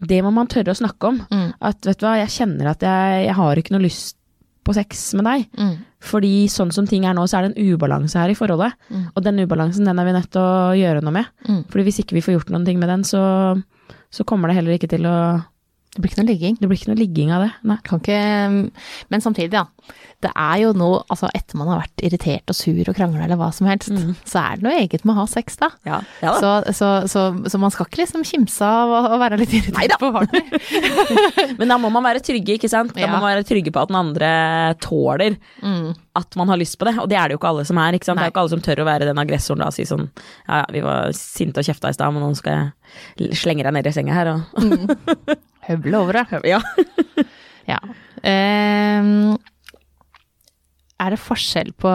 det 0.09 0.21
må 0.25 0.33
man 0.35 0.51
tørre 0.51 0.75
å 0.75 0.79
snakke 0.79 1.11
om. 1.11 1.23
Mm. 1.31 1.49
At 1.71 1.87
vet 1.87 2.01
du 2.01 2.07
hva, 2.07 2.19
jeg 2.23 2.35
kjenner 2.35 2.73
at 2.73 2.85
jeg, 2.85 3.25
jeg 3.29 3.39
har 3.39 3.61
ikke 3.61 3.75
noe 3.77 3.85
lyst 3.85 4.19
på 4.65 4.75
sex 4.77 5.03
med 5.19 5.29
deg. 5.29 5.47
Mm. 5.61 5.75
Fordi 6.05 6.33
sånn 6.53 6.73
som 6.75 6.87
ting 6.89 7.07
er 7.09 7.17
nå, 7.17 7.25
så 7.29 7.39
er 7.39 7.47
det 7.47 7.55
en 7.55 7.73
ubalanse 7.75 8.21
her 8.21 8.33
i 8.33 8.37
forholdet. 8.39 8.77
Mm. 8.89 9.07
Og 9.13 9.25
den 9.25 9.43
ubalansen, 9.45 9.89
den 9.89 10.01
er 10.01 10.09
vi 10.09 10.15
nødt 10.17 10.31
til 10.33 10.45
å 10.45 10.77
gjøre 10.79 11.05
noe 11.05 11.17
med. 11.19 11.33
Mm. 11.49 11.63
Fordi 11.73 11.87
hvis 11.89 12.01
ikke 12.05 12.19
vi 12.19 12.25
får 12.25 12.39
gjort 12.39 12.55
noen 12.55 12.67
ting 12.69 12.81
med 12.81 12.93
den, 12.93 13.05
så, 13.09 13.23
så 14.13 14.27
kommer 14.29 14.51
det 14.51 14.59
heller 14.59 14.77
ikke 14.77 14.91
til 14.93 15.09
å 15.09 15.17
Det 15.95 16.03
blir 16.03 16.11
ikke 16.11 16.23
noe 16.25 16.31
ligging. 16.33 16.57
Det 16.59 16.67
blir 16.71 16.79
ikke 16.81 16.91
noe 16.91 16.99
ligging 16.99 17.31
av 17.35 17.45
det. 17.47 17.53
Nei. 17.71 17.77
Kan 17.87 18.01
ikke 18.03 18.19
Men 19.11 19.21
samtidig, 19.23 19.53
ja. 19.55 19.65
Det 20.25 20.31
er 20.41 20.57
jo 20.63 20.71
noe 20.73 21.03
Altså, 21.13 21.29
etter 21.37 21.59
man 21.61 21.69
har 21.69 21.83
vært 21.83 22.03
irritert 22.07 22.49
og 22.49 22.57
sur 22.57 22.89
og 22.89 22.97
krangla 22.97 23.27
eller 23.27 23.37
hva 23.37 23.51
som 23.53 23.67
helst, 23.69 23.91
så 24.27 24.41
er 24.41 24.57
det 24.57 24.65
noe 24.65 24.79
eget 24.81 25.05
med 25.05 25.13
å 25.15 25.19
ha 25.21 25.27
sex, 25.29 25.59
da. 25.61 25.69
Ja, 25.87 25.99
Så, 26.41 26.51
så, 26.75 26.89
så, 27.13 27.25
så 27.53 27.61
man 27.61 27.71
skal 27.75 27.87
ikke 27.87 28.01
liksom 28.03 28.25
kimse 28.27 28.65
av 28.65 28.89
å, 29.13 29.19
være 29.21 29.39
litt 29.43 29.53
irritert 29.53 29.77
Neida. 29.79 29.99
på 30.01 30.11
partner. 30.15 30.49
Men 31.61 31.69
da 31.75 31.77
må 31.79 31.91
man 31.93 32.07
være 32.09 32.23
trygge, 32.25 32.57
ikke 32.59 32.71
sant? 32.73 32.95
Da 32.97 33.05
Ja. 33.05 33.11
må 33.13 33.21
man 33.21 33.29
være 33.37 33.45
trygge 33.47 33.71
på 33.75 33.83
at 33.85 33.93
den 33.93 34.01
andre 34.01 34.33
tåler 34.83 35.37
Mm. 35.63 35.95
at 36.17 36.37
man 36.37 36.49
har 36.49 36.57
lyst 36.61 36.79
på 36.81 36.85
det. 36.89 36.97
Og 36.99 37.09
det 37.11 37.17
er 37.21 37.29
det 37.29 37.37
jo 37.37 37.39
ikke 37.43 37.51
alle 37.53 37.65
som 37.69 37.79
er. 37.79 37.93
ikke 37.97 38.09
sant? 38.09 38.19
Det 38.19 38.25
er 38.25 38.31
jo 38.31 38.35
ikke 38.35 38.43
alle 38.45 38.55
som 38.57 38.65
tør 38.65 38.83
å 38.83 38.89
være 38.89 39.07
den 39.11 39.21
aggressoren 39.21 39.61
da 39.63 39.69
og 39.71 39.77
si 39.77 39.85
sånn 39.89 40.09
Ja, 40.49 40.63
ja, 40.63 40.67
vi 40.73 40.81
var 40.85 41.13
sinte 41.17 41.61
og 41.61 41.67
kjefta 41.69 41.91
i 41.93 41.97
stad, 41.97 42.13
men 42.15 42.23
nå 42.25 42.33
skal 42.39 42.73
jeg 43.19 43.37
slenge 43.37 43.63
deg 43.67 43.73
ned 43.77 43.87
i 43.87 43.93
senga 43.95 44.15
her 44.17 44.33
og 44.35 44.41
Høvle 45.69 46.01
over 46.01 46.21
det. 46.21 46.45
Ja. 46.51 46.61
Ja. 47.65 47.79
Um, 48.21 49.39
er 51.01 51.15
det 51.15 51.21
forskjell 51.21 51.71
på 51.81 51.93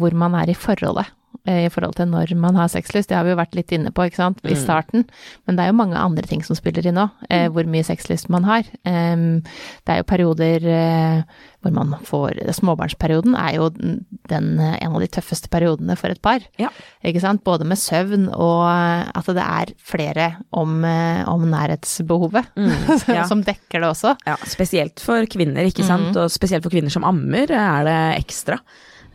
hvor 0.00 0.16
man 0.18 0.34
er 0.34 0.50
i 0.50 0.56
forholdet? 0.58 1.06
Eh, 1.46 1.66
i 1.66 1.70
forhold 1.72 1.94
til 1.96 2.06
når 2.10 2.34
man 2.36 2.54
har 2.56 2.68
sexlyst. 2.72 3.08
Det 3.08 3.16
har 3.16 3.24
vi 3.24 3.30
jo 3.34 3.40
vært 3.40 3.54
litt 3.54 3.72
inne 3.72 3.90
på, 3.94 4.06
ikke 4.08 4.16
sant, 4.22 4.38
i 4.44 4.54
Mm. 4.54 4.60
starten. 4.64 5.04
Men 5.46 5.56
det 5.56 5.62
er 5.64 5.72
jo 5.72 5.78
mange 5.80 5.96
andre 5.96 6.22
ting 6.26 6.42
som 6.42 6.56
spiller 6.56 6.86
inn 6.86 6.96
òg, 7.00 7.10
eh, 7.30 7.48
hvor 7.48 7.64
mye 7.66 7.84
sexlyst 7.84 8.28
man 8.30 8.44
har. 8.44 8.62
Det 8.84 9.90
er 9.92 10.00
jo 10.00 10.06
perioder 10.08 10.64
eh, 10.64 11.22
hvor 11.64 11.72
man 11.72 11.94
får 12.04 12.36
Småbarnsperioden 12.52 13.34
er 13.40 13.54
jo 13.56 13.70
den, 13.70 14.60
en 14.60 14.92
av 14.94 15.00
de 15.00 15.06
tøffeste 15.08 15.48
periodene 15.48 15.96
for 15.96 16.12
et 16.12 16.20
par. 16.20 16.40
Ja. 16.60 16.68
Ikke 17.04 17.20
sant? 17.24 17.42
Både 17.44 17.64
med 17.64 17.78
søvn 17.80 18.28
og 18.34 18.68
at 18.68 19.24
det 19.32 19.44
er 19.44 19.72
flere 19.80 20.26
om, 20.52 20.84
om 20.84 21.46
nærhetsbehovet, 21.50 22.44
Mm, 22.56 22.70
ja. 23.08 23.24
som 23.30 23.42
dekker 23.42 23.80
det 23.80 23.88
også. 23.88 24.14
Ja, 24.26 24.36
spesielt 24.48 25.00
for 25.00 25.24
kvinner, 25.26 25.64
ikke 25.64 25.84
sant. 25.86 26.12
Mm. 26.14 26.20
Og 26.24 26.30
spesielt 26.32 26.62
for 26.64 26.70
kvinner 26.74 26.92
som 26.92 27.04
ammer 27.08 27.50
er 27.50 27.84
det 27.88 27.98
ekstra. 28.24 28.58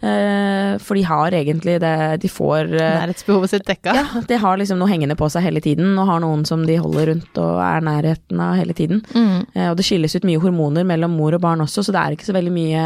Eh, 0.02 0.78
for 0.80 0.96
de 0.96 1.04
har 1.04 1.36
egentlig 1.36 1.74
det 1.84 2.22
De 2.24 2.30
får 2.32 2.70
eh, 2.72 2.96
Nærhetsbehovet 3.02 3.52
sitt 3.52 3.66
dekka. 3.68 3.96
Ja, 3.98 4.22
de 4.28 4.38
har 4.40 4.60
liksom 4.60 4.80
noe 4.80 4.88
hengende 4.88 5.18
på 5.20 5.28
seg 5.32 5.44
hele 5.44 5.62
tiden, 5.64 5.92
og 6.00 6.08
har 6.08 6.24
noen 6.24 6.46
som 6.48 6.64
de 6.68 6.78
holder 6.80 7.12
rundt 7.12 7.42
og 7.42 7.60
er 7.66 7.84
nærheten 7.84 8.44
av 8.44 8.56
hele 8.60 8.76
tiden. 8.78 9.04
Mm. 9.12 9.44
Eh, 9.54 9.70
og 9.72 9.78
det 9.80 9.88
skilles 9.88 10.16
ut 10.16 10.28
mye 10.28 10.40
hormoner 10.40 10.88
mellom 10.88 11.18
mor 11.20 11.36
og 11.36 11.44
barn 11.44 11.66
også, 11.66 11.84
så 11.84 11.96
det 11.96 12.02
er 12.02 12.16
ikke 12.16 12.30
så 12.30 12.38
veldig 12.38 12.56
mye 12.56 12.84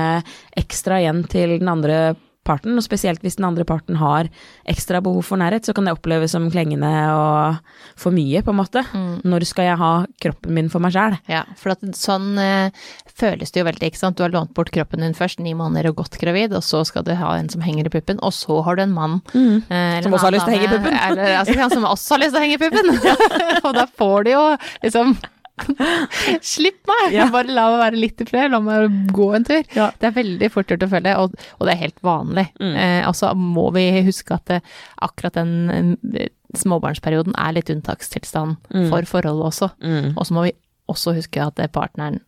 ekstra 0.64 1.02
igjen 1.04 1.26
til 1.30 1.60
den 1.60 1.70
andre 1.70 2.00
parten, 2.48 2.76
og 2.78 2.86
spesielt 2.86 3.24
hvis 3.24 3.38
den 3.40 3.48
andre 3.48 3.66
parten 3.68 3.98
har 4.02 4.30
ekstra 4.70 5.02
behov 5.04 5.24
for 5.28 5.40
nærhet, 5.40 5.66
så 5.66 5.76
kan 5.76 5.88
det 5.88 5.96
oppleves 5.96 6.34
som 6.36 6.50
klengende 6.52 6.92
og 7.14 7.60
for 8.00 8.16
mye, 8.16 8.44
på 8.44 8.54
en 8.54 8.60
måte. 8.60 8.84
Mm. 8.94 9.24
Når 9.30 9.48
skal 9.50 9.70
jeg 9.70 9.80
ha 9.82 9.92
kroppen 10.24 10.56
min 10.58 10.72
for 10.74 10.84
meg 10.84 10.96
sjæl? 10.96 11.18
Ja, 11.32 11.44
for 11.60 11.76
at 11.76 11.84
sånn 11.98 12.38
eh, 12.42 12.86
føles 13.10 13.54
det 13.54 13.64
jo 13.64 13.68
veldig, 13.70 13.92
ikke 13.92 14.02
sant. 14.02 14.20
Du 14.20 14.26
har 14.26 14.34
lånt 14.34 14.54
bort 14.58 14.74
kroppen 14.76 15.06
din 15.06 15.18
først, 15.18 15.42
ni 15.44 15.56
måneder 15.58 15.92
og 15.92 16.02
gått 16.04 16.20
gravid, 16.22 16.56
og 16.58 16.66
så 16.66 16.84
skal 16.88 17.06
du 17.08 17.14
ha 17.20 17.36
en 17.38 17.52
som 17.54 17.64
henger 17.66 17.90
i 17.90 17.94
puppen, 17.94 18.22
og 18.24 18.36
så 18.36 18.62
har 18.66 18.80
du 18.80 18.86
en 18.86 18.96
mann 18.96 19.20
eh, 19.34 20.00
eller 20.00 20.08
Som 20.08 20.18
også 20.18 20.30
har 20.30 20.38
lyst 20.38 20.50
til 20.50 20.56
å 20.56 20.58
henge 20.58 20.70
i 20.70 20.74
puppen. 20.78 20.98
Eller 21.08 21.38
altså, 21.42 21.70
som 21.78 21.88
også 21.92 22.18
har 22.18 22.26
lyst 22.26 22.34
til 22.36 22.42
å 22.42 22.46
henge 22.46 22.60
i 22.60 22.64
puppen. 22.64 23.62
og 23.64 23.72
da 23.78 23.88
får 24.00 24.28
du 24.28 24.36
jo 24.36 24.44
liksom 24.86 25.16
Slipp 26.54 26.82
meg! 26.90 27.14
Ja. 27.14 27.28
Bare 27.34 27.52
la 27.54 27.68
meg 27.72 27.80
være 27.84 28.00
litt 28.02 28.22
i 28.24 28.28
fred, 28.30 28.52
la 28.54 28.60
meg 28.64 28.96
gå 29.14 29.28
en 29.38 29.46
tur. 29.48 29.62
Ja. 29.78 29.92
Det 30.00 30.10
er 30.10 30.16
veldig 30.18 30.50
fort 30.54 30.72
gjort 30.74 30.86
å 30.88 30.90
følge, 30.92 31.16
og, 31.22 31.36
og 31.60 31.68
det 31.68 31.76
er 31.76 31.82
helt 31.84 32.02
vanlig. 32.06 32.48
Mm. 32.60 32.74
Eh, 32.74 33.02
og 33.10 33.16
så 33.20 33.32
må 33.38 33.68
vi 33.76 33.86
huske 34.08 34.38
at 34.38 34.46
det, 34.50 34.60
akkurat 35.06 35.38
den 35.38 35.96
eh, 36.18 36.30
småbarnsperioden 36.58 37.36
er 37.40 37.56
litt 37.58 37.72
unntakstilstand 37.74 38.58
Mm. 38.74 38.90
for 38.90 39.06
forholdet 39.10 39.46
også. 39.52 39.70
Mm. 39.86 40.14
Og 40.18 40.26
så 40.28 40.34
må 40.36 40.44
vi 40.48 40.54
også 40.90 41.14
huske 41.18 41.42
at 41.46 41.60
partneren 41.74 42.20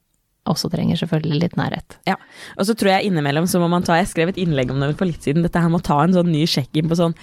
også 0.50 0.70
trenger 0.74 1.00
selvfølgelig 1.00 1.42
litt 1.42 1.58
nærhet. 1.60 1.98
Ja, 2.10 2.20
og 2.60 2.70
så 2.70 2.76
tror 2.78 2.96
jeg 2.96 3.10
innimellom 3.10 3.50
så 3.50 3.62
må 3.62 3.70
man 3.72 3.86
ta 3.86 3.98
Jeg 4.00 4.12
skrev 4.12 4.32
et 4.32 4.40
innlegg 4.42 4.72
om 4.74 4.82
det 4.82 4.94
for 5.00 5.10
litt 5.10 5.26
siden, 5.26 5.46
dette 5.46 5.62
her 5.62 5.72
med 5.72 5.84
å 5.84 5.90
ta 5.90 6.04
en 6.04 6.16
sånn 6.16 6.32
ny 6.32 6.46
sjekk-inn 6.50 6.90
på 6.92 6.98
sånn 7.00 7.16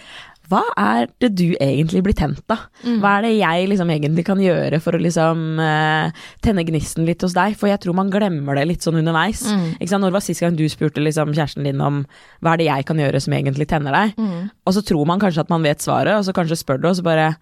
Hva 0.50 0.62
er 0.80 1.06
det 1.22 1.30
du 1.38 1.54
egentlig 1.54 2.02
blir 2.04 2.16
tent 2.18 2.42
av? 2.52 2.66
Hva 2.82 3.14
er 3.18 3.28
det 3.28 3.32
jeg 3.36 3.70
liksom 3.70 3.92
egentlig 3.94 4.26
kan 4.26 4.42
gjøre 4.42 4.82
for 4.82 4.98
å 4.98 5.00
liksom 5.00 5.62
eh, 5.62 6.26
tenne 6.44 6.66
gnisten 6.68 7.06
litt 7.08 7.22
hos 7.22 7.36
deg? 7.38 7.54
For 7.60 7.70
jeg 7.70 7.80
tror 7.84 7.96
man 7.96 8.10
glemmer 8.12 8.58
det 8.58 8.66
litt 8.68 8.84
sånn 8.84 8.98
underveis. 9.00 9.46
Mm. 9.46 9.78
Når 10.02 10.18
var 10.18 10.26
sist 10.26 10.42
gang 10.42 10.58
du 10.58 10.66
spurte 10.68 11.04
liksom 11.04 11.32
kjæresten 11.32 11.68
din 11.68 11.80
om 11.80 12.02
hva 12.42 12.56
er 12.56 12.62
det 12.62 12.68
jeg 12.68 12.90
kan 12.90 13.00
gjøre 13.00 13.22
som 13.22 13.38
egentlig 13.38 13.70
tenner 13.70 13.94
deg? 13.94 14.18
Mm. 14.18 14.50
Og 14.66 14.76
så 14.76 14.82
tror 14.84 15.08
man 15.08 15.22
kanskje 15.22 15.46
at 15.46 15.52
man 15.52 15.64
vet 15.64 15.84
svaret, 15.84 16.18
og 16.18 16.26
så 16.26 16.34
kanskje 16.36 16.58
spør 16.58 16.82
du, 16.82 16.90
og 16.90 16.98
så 16.98 17.06
bare 17.06 17.34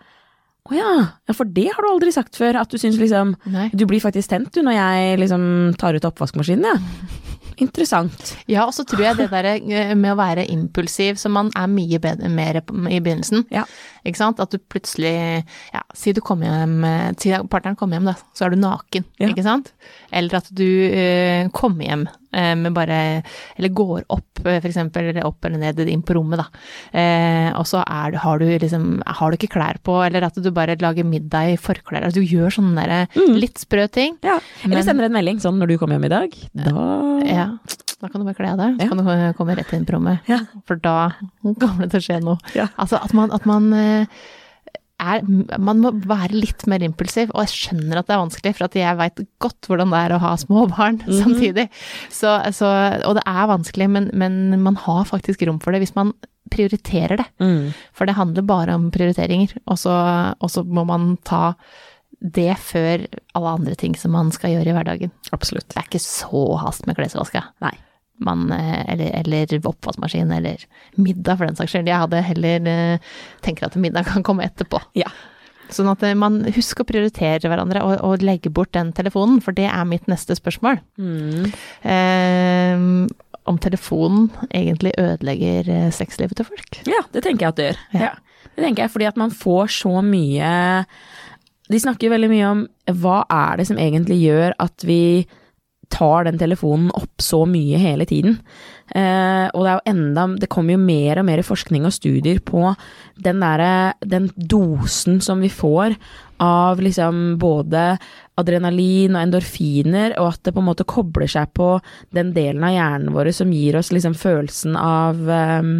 å 0.68 0.76
ja, 0.76 0.90
ja, 1.26 1.34
for 1.36 1.48
det 1.48 1.68
har 1.72 1.82
du 1.82 1.88
aldri 1.88 2.12
sagt 2.14 2.36
før, 2.38 2.58
at 2.60 2.70
du 2.70 2.76
syns 2.80 2.98
liksom 3.00 3.32
Nei. 3.50 3.70
Du 3.72 3.86
blir 3.88 4.02
faktisk 4.02 4.30
tent 4.32 4.52
du 4.54 4.62
når 4.66 4.76
jeg 4.76 5.20
liksom 5.24 5.42
tar 5.80 5.96
ut 5.96 6.08
oppvaskmaskinen, 6.10 6.68
ja. 6.68 7.18
Interessant. 7.60 8.34
Ja, 8.48 8.64
og 8.64 8.72
så 8.72 8.86
tror 8.88 9.02
jeg 9.04 9.18
det 9.18 9.26
der 9.32 9.48
eh, 9.52 9.92
med 9.98 10.14
å 10.14 10.18
være 10.18 10.46
impulsiv, 10.48 11.18
som 11.20 11.34
man 11.36 11.50
er 11.58 11.68
mye 11.68 12.00
bedre, 12.00 12.30
mer 12.32 12.62
i 12.62 13.00
begynnelsen. 13.02 13.44
Ja. 13.52 13.66
Ikke 14.06 14.16
sant? 14.16 14.40
At 14.40 14.50
du 14.54 14.58
plutselig 14.58 15.44
Ja, 15.74 15.82
si 15.94 16.12
du 16.16 16.20
kommer 16.24 16.46
hjem 16.48 16.84
eh, 16.84 17.10
Si 17.20 17.30
partneren 17.52 17.76
kommer 17.76 17.98
hjem, 17.98 18.08
da, 18.10 18.14
så 18.34 18.46
er 18.46 18.54
du 18.54 18.60
naken. 18.62 19.04
Ja. 19.20 19.28
Ikke 19.28 19.44
sant? 19.44 19.72
Eller 20.12 20.38
at 20.40 20.48
du 20.56 20.64
eh, 20.88 21.48
kommer 21.52 21.84
hjem 21.84 22.06
eh, 22.32 22.54
med 22.56 22.72
bare 22.76 23.22
Eller 23.58 23.68
går 23.76 24.06
opp, 24.08 24.40
eh, 24.46 24.60
eller 24.62 25.24
opp 25.28 25.44
eller 25.44 25.58
ned 25.60 25.80
inn 25.88 26.02
på 26.06 26.14
rommet, 26.16 26.40
da. 26.40 26.46
Eh, 26.96 27.50
og 27.58 27.66
så 27.68 27.82
er, 27.84 28.16
har 28.24 28.38
du 28.40 28.46
liksom 28.62 29.02
Har 29.06 29.30
du 29.30 29.36
ikke 29.36 29.52
klær 29.58 29.78
på, 29.84 29.98
eller 30.06 30.24
at 30.30 30.34
du 30.40 30.50
bare 30.50 30.78
lager 30.80 31.04
middag 31.04 31.52
i 31.54 31.58
forklær. 31.60 32.04
Altså, 32.06 32.20
du 32.22 32.26
gjør 32.36 32.50
sånne 32.56 32.86
der, 32.86 33.06
Mm. 33.20 33.36
litt 33.40 33.58
sprø 33.58 33.84
ting. 33.90 34.16
Ja. 34.24 34.38
Eller 34.64 34.76
Men- 34.76 34.84
sender 34.84 35.04
en 35.04 35.12
melding 35.12 35.38
sånn 35.42 35.58
når 35.60 35.68
du 35.68 35.78
kommer 35.78 35.98
hjem 35.98 36.04
i 36.08 36.14
dag. 36.14 36.36
Da 36.54 37.20
Ja, 37.26 37.46
da 38.00 38.08
kan 38.08 38.20
du 38.22 38.26
bare 38.28 38.38
kle 38.38 38.50
av 38.54 38.60
deg, 38.60 38.76
så 38.80 38.88
kan 38.88 39.00
du 39.04 39.32
komme 39.38 39.56
rett 39.58 39.72
inn 39.76 39.84
på 39.88 39.92
rommet. 39.96 40.28
For 40.68 40.76
da 40.80 41.10
kommer 41.42 41.84
det 41.86 41.90
til 41.94 42.00
å 42.00 42.06
skje 42.08 42.20
noe. 42.24 42.38
Altså 42.80 43.00
at 43.02 43.12
man, 43.16 43.32
at 43.36 43.44
man 43.48 43.72
eh, 43.76 44.06
er 45.00 45.22
Man 45.56 45.78
må 45.80 45.90
være 46.04 46.36
litt 46.36 46.66
mer 46.68 46.82
impulsiv, 46.84 47.30
og 47.32 47.46
jeg 47.46 47.54
skjønner 47.56 48.00
at 48.02 48.08
det 48.08 48.12
er 48.16 48.20
vanskelig, 48.20 48.50
for 48.58 48.76
jeg 48.76 48.98
veit 48.98 49.22
godt 49.40 49.68
hvordan 49.70 49.94
det 49.94 50.00
er 50.04 50.12
å 50.12 50.18
ha 50.20 50.34
små 50.36 50.66
barn 50.68 50.98
Mhm. 51.06 51.14
samtidig. 51.22 51.68
Så, 52.12 52.34
så, 52.52 52.68
og 53.08 53.14
det 53.16 53.22
er 53.26 53.46
vanskelig, 53.48 53.88
men, 53.88 54.10
men 54.12 54.60
man 54.62 54.76
har 54.76 55.04
faktisk 55.08 55.46
rom 55.48 55.58
for 55.62 55.72
det 55.72 55.80
hvis 55.86 55.94
man 55.96 56.12
prioriterer 56.50 57.16
det. 57.22 57.26
mm. 57.40 57.72
For 57.96 58.04
det 58.10 58.16
handler 58.18 58.42
bare 58.44 58.74
om 58.76 58.90
prioriteringer, 58.92 59.56
og 59.70 59.78
så, 59.78 59.94
og 60.40 60.50
så 60.50 60.64
må 60.66 60.84
man 60.88 61.14
ta 61.24 61.54
det 62.20 62.52
før 62.60 63.06
alle 63.38 63.52
andre 63.56 63.74
ting 63.80 63.94
som 63.96 64.12
man 64.12 64.28
skal 64.34 64.50
gjøre 64.52 64.68
i 64.68 64.74
hverdagen. 64.76 65.12
Absolutt. 65.32 65.68
Det 65.72 65.78
er 65.80 65.86
ikke 65.88 66.02
så 66.04 66.42
hast 66.60 66.84
med 66.86 66.98
klesvaska. 66.98 67.46
Nei. 67.64 67.72
Man, 68.20 68.48
eh, 68.52 68.84
eller, 68.92 69.12
eller 69.22 69.68
oppvaskmaskin, 69.72 70.32
eller 70.36 70.62
middag 71.00 71.40
for 71.40 71.48
den 71.48 71.58
saks 71.58 71.74
skyld. 71.74 71.88
Jeg 71.88 72.04
hadde 72.04 72.22
heller 72.26 72.58
tenkt 72.60 73.60
tenker 73.60 73.70
at 73.70 73.76
middag 73.80 74.08
kan 74.08 74.24
komme 74.26 74.44
etterpå. 74.46 74.80
Ja. 74.98 75.10
Sånn 75.74 75.90
at 75.90 76.02
eh, 76.06 76.16
man 76.18 76.40
husker 76.54 76.84
å 76.84 76.88
prioritere 76.88 77.50
hverandre 77.50 77.82
og, 77.86 77.96
og 78.06 78.24
legge 78.24 78.52
bort 78.52 78.72
den 78.76 78.92
telefonen, 78.96 79.40
for 79.44 79.56
det 79.56 79.68
er 79.70 79.88
mitt 79.88 80.08
neste 80.10 80.36
spørsmål. 80.38 80.80
Mm. 81.00 81.50
Eh, 81.94 82.84
om 83.50 83.60
telefonen 83.62 84.28
egentlig 84.50 84.94
ødelegger 85.00 85.70
eh, 85.70 85.88
sexlivet 85.94 86.38
til 86.38 86.48
folk. 86.50 86.82
Ja, 86.90 87.02
det 87.14 87.24
tenker 87.26 87.46
jeg 87.46 87.54
at 87.54 87.60
det 87.60 87.70
gjør. 87.70 87.82
Ja. 87.94 88.10
Ja. 88.10 88.46
Det 88.50 88.66
tenker 88.66 88.84
jeg 88.84 88.92
fordi 88.92 89.08
at 89.08 89.18
man 89.20 89.30
får 89.30 89.68
så 89.72 90.00
mye 90.02 90.48
De 91.70 91.78
snakker 91.80 92.08
jo 92.08 92.12
veldig 92.12 92.28
mye 92.32 92.48
om 92.48 92.62
hva 92.98 93.20
er 93.30 93.60
det 93.60 93.66
som 93.68 93.78
egentlig 93.78 94.18
gjør 94.24 94.56
at 94.60 94.84
vi 94.84 95.28
tar 95.92 96.26
den 96.28 96.38
telefonen 96.40 96.90
opp 96.96 97.22
så 97.22 97.42
mye 97.48 97.80
hele 97.80 98.06
tiden. 98.08 98.38
Eh, 98.94 99.46
og 99.52 99.62
det 99.62 99.70
er 99.70 99.76
jo 99.76 99.92
enda 99.92 100.24
Det 100.40 100.48
kommer 100.50 100.74
jo 100.74 100.80
mer 100.82 101.20
og 101.20 101.26
mer 101.28 101.42
forskning 101.46 101.84
og 101.86 101.94
studier 101.94 102.40
på 102.42 102.72
den 103.22 103.38
derre 103.38 103.92
Den 104.02 104.26
dosen 104.34 105.20
som 105.22 105.38
vi 105.44 105.50
får 105.52 105.94
av 106.42 106.80
liksom 106.80 107.36
både 107.38 107.98
adrenalin 108.40 109.14
og 109.14 109.20
endorfiner, 109.20 110.14
og 110.16 110.32
at 110.32 110.46
det 110.46 110.54
på 110.56 110.62
en 110.62 110.68
måte 110.70 110.88
kobler 110.88 111.28
seg 111.28 111.52
på 111.56 111.74
den 112.16 112.32
delen 112.36 112.64
av 112.64 112.72
hjernen 112.72 113.12
vår 113.12 113.32
som 113.36 113.52
gir 113.52 113.76
oss 113.76 113.92
liksom 113.92 114.16
følelsen 114.16 114.78
av 114.80 115.20
ehm, 115.28 115.74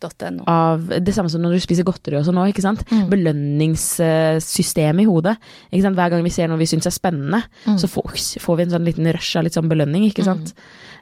Nytelse.no. 0.00 0.44
av 0.48 0.86
det 1.04 1.14
samme 1.14 1.30
som 1.30 1.42
når 1.44 1.56
du 1.58 1.60
spiser 1.60 1.84
godteri 1.84 2.16
og 2.18 2.24
sånn 2.26 2.38
òg, 2.40 2.50
ikke 2.54 2.64
sant. 2.64 2.84
Mm. 2.90 3.08
Belønningssystemet 3.12 5.04
i 5.04 5.08
hodet. 5.08 5.36
Ikke 5.70 5.84
sant? 5.86 5.98
Hver 5.98 6.10
gang 6.14 6.24
vi 6.26 6.32
ser 6.34 6.48
noe 6.50 6.60
vi 6.60 6.68
syns 6.70 6.86
er 6.88 6.94
spennende, 6.96 7.42
Mm. 7.66 7.78
så 7.78 7.88
får, 7.88 8.12
får 8.40 8.56
vi 8.56 8.62
en 8.62 8.70
sånn 8.70 8.84
liten 8.86 9.06
rush 9.12 9.36
av 9.36 9.44
litt 9.44 9.54
sånn 9.54 9.68
belønning, 9.68 10.08
ikke 10.10 10.24
sant. 10.24 10.54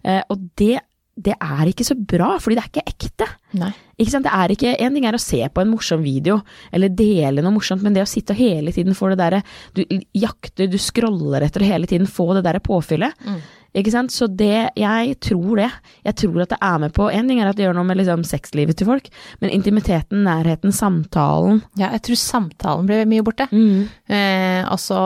Eh, 0.05 0.23
og 0.31 0.39
det, 0.57 0.81
det 1.17 1.35
er 1.41 1.67
ikke 1.71 1.85
så 1.87 1.95
bra, 1.99 2.39
fordi 2.39 2.57
det 2.59 2.65
er 2.65 2.71
ikke 2.73 2.93
ekte. 2.93 3.29
Nei. 3.59 3.71
Ikke 3.99 4.11
sant? 4.11 4.25
Det 4.25 4.33
er 4.35 4.49
ikke, 4.55 4.75
En 4.81 4.95
ting 4.95 5.05
er 5.07 5.13
å 5.17 5.21
se 5.21 5.41
på 5.49 5.61
en 5.63 5.71
morsom 5.73 6.03
video, 6.03 6.41
eller 6.73 6.89
dele 6.89 7.43
noe 7.43 7.53
morsomt, 7.55 7.83
men 7.83 7.95
det 7.95 8.03
å 8.05 8.09
sitte 8.09 8.31
og 8.35 8.39
hele 8.39 8.73
tiden 8.73 8.95
få 8.95 9.11
det 9.11 9.19
derre 9.19 9.43
Du 9.75 9.85
jakter, 10.15 10.69
du 10.71 10.79
scroller 10.79 11.43
etter 11.43 11.61
å 11.63 11.67
hele 11.71 11.87
tiden 11.87 12.07
få 12.07 12.35
det 12.35 12.45
derre 12.45 12.61
påfyllet. 12.61 13.15
Mm. 13.27 13.41
Ikke 13.77 13.93
sant? 13.93 14.13
Så 14.15 14.27
det, 14.33 14.71
jeg 14.79 15.17
tror 15.21 15.61
det. 15.61 15.69
Jeg 16.07 16.17
tror 16.23 16.45
at 16.45 16.55
det 16.55 16.61
er 16.65 16.79
med 16.83 16.95
på 16.97 17.09
En 17.13 17.29
ting 17.29 17.41
er 17.43 17.51
at 17.51 17.59
det 17.59 17.67
gjør 17.67 17.77
noe 17.77 17.89
med 17.89 18.01
liksom 18.01 18.25
sexlivet 18.27 18.79
til 18.81 18.89
folk, 18.89 19.11
men 19.43 19.53
intimiteten, 19.53 20.25
nærheten, 20.25 20.73
samtalen 20.75 21.61
Ja, 21.79 21.93
jeg 21.97 22.07
tror 22.09 22.21
samtalen 22.23 22.89
blir 22.89 23.09
mye 23.09 23.27
borte. 23.27 23.49
Eh, 23.53 24.63
og 24.69 24.81
så 24.81 25.03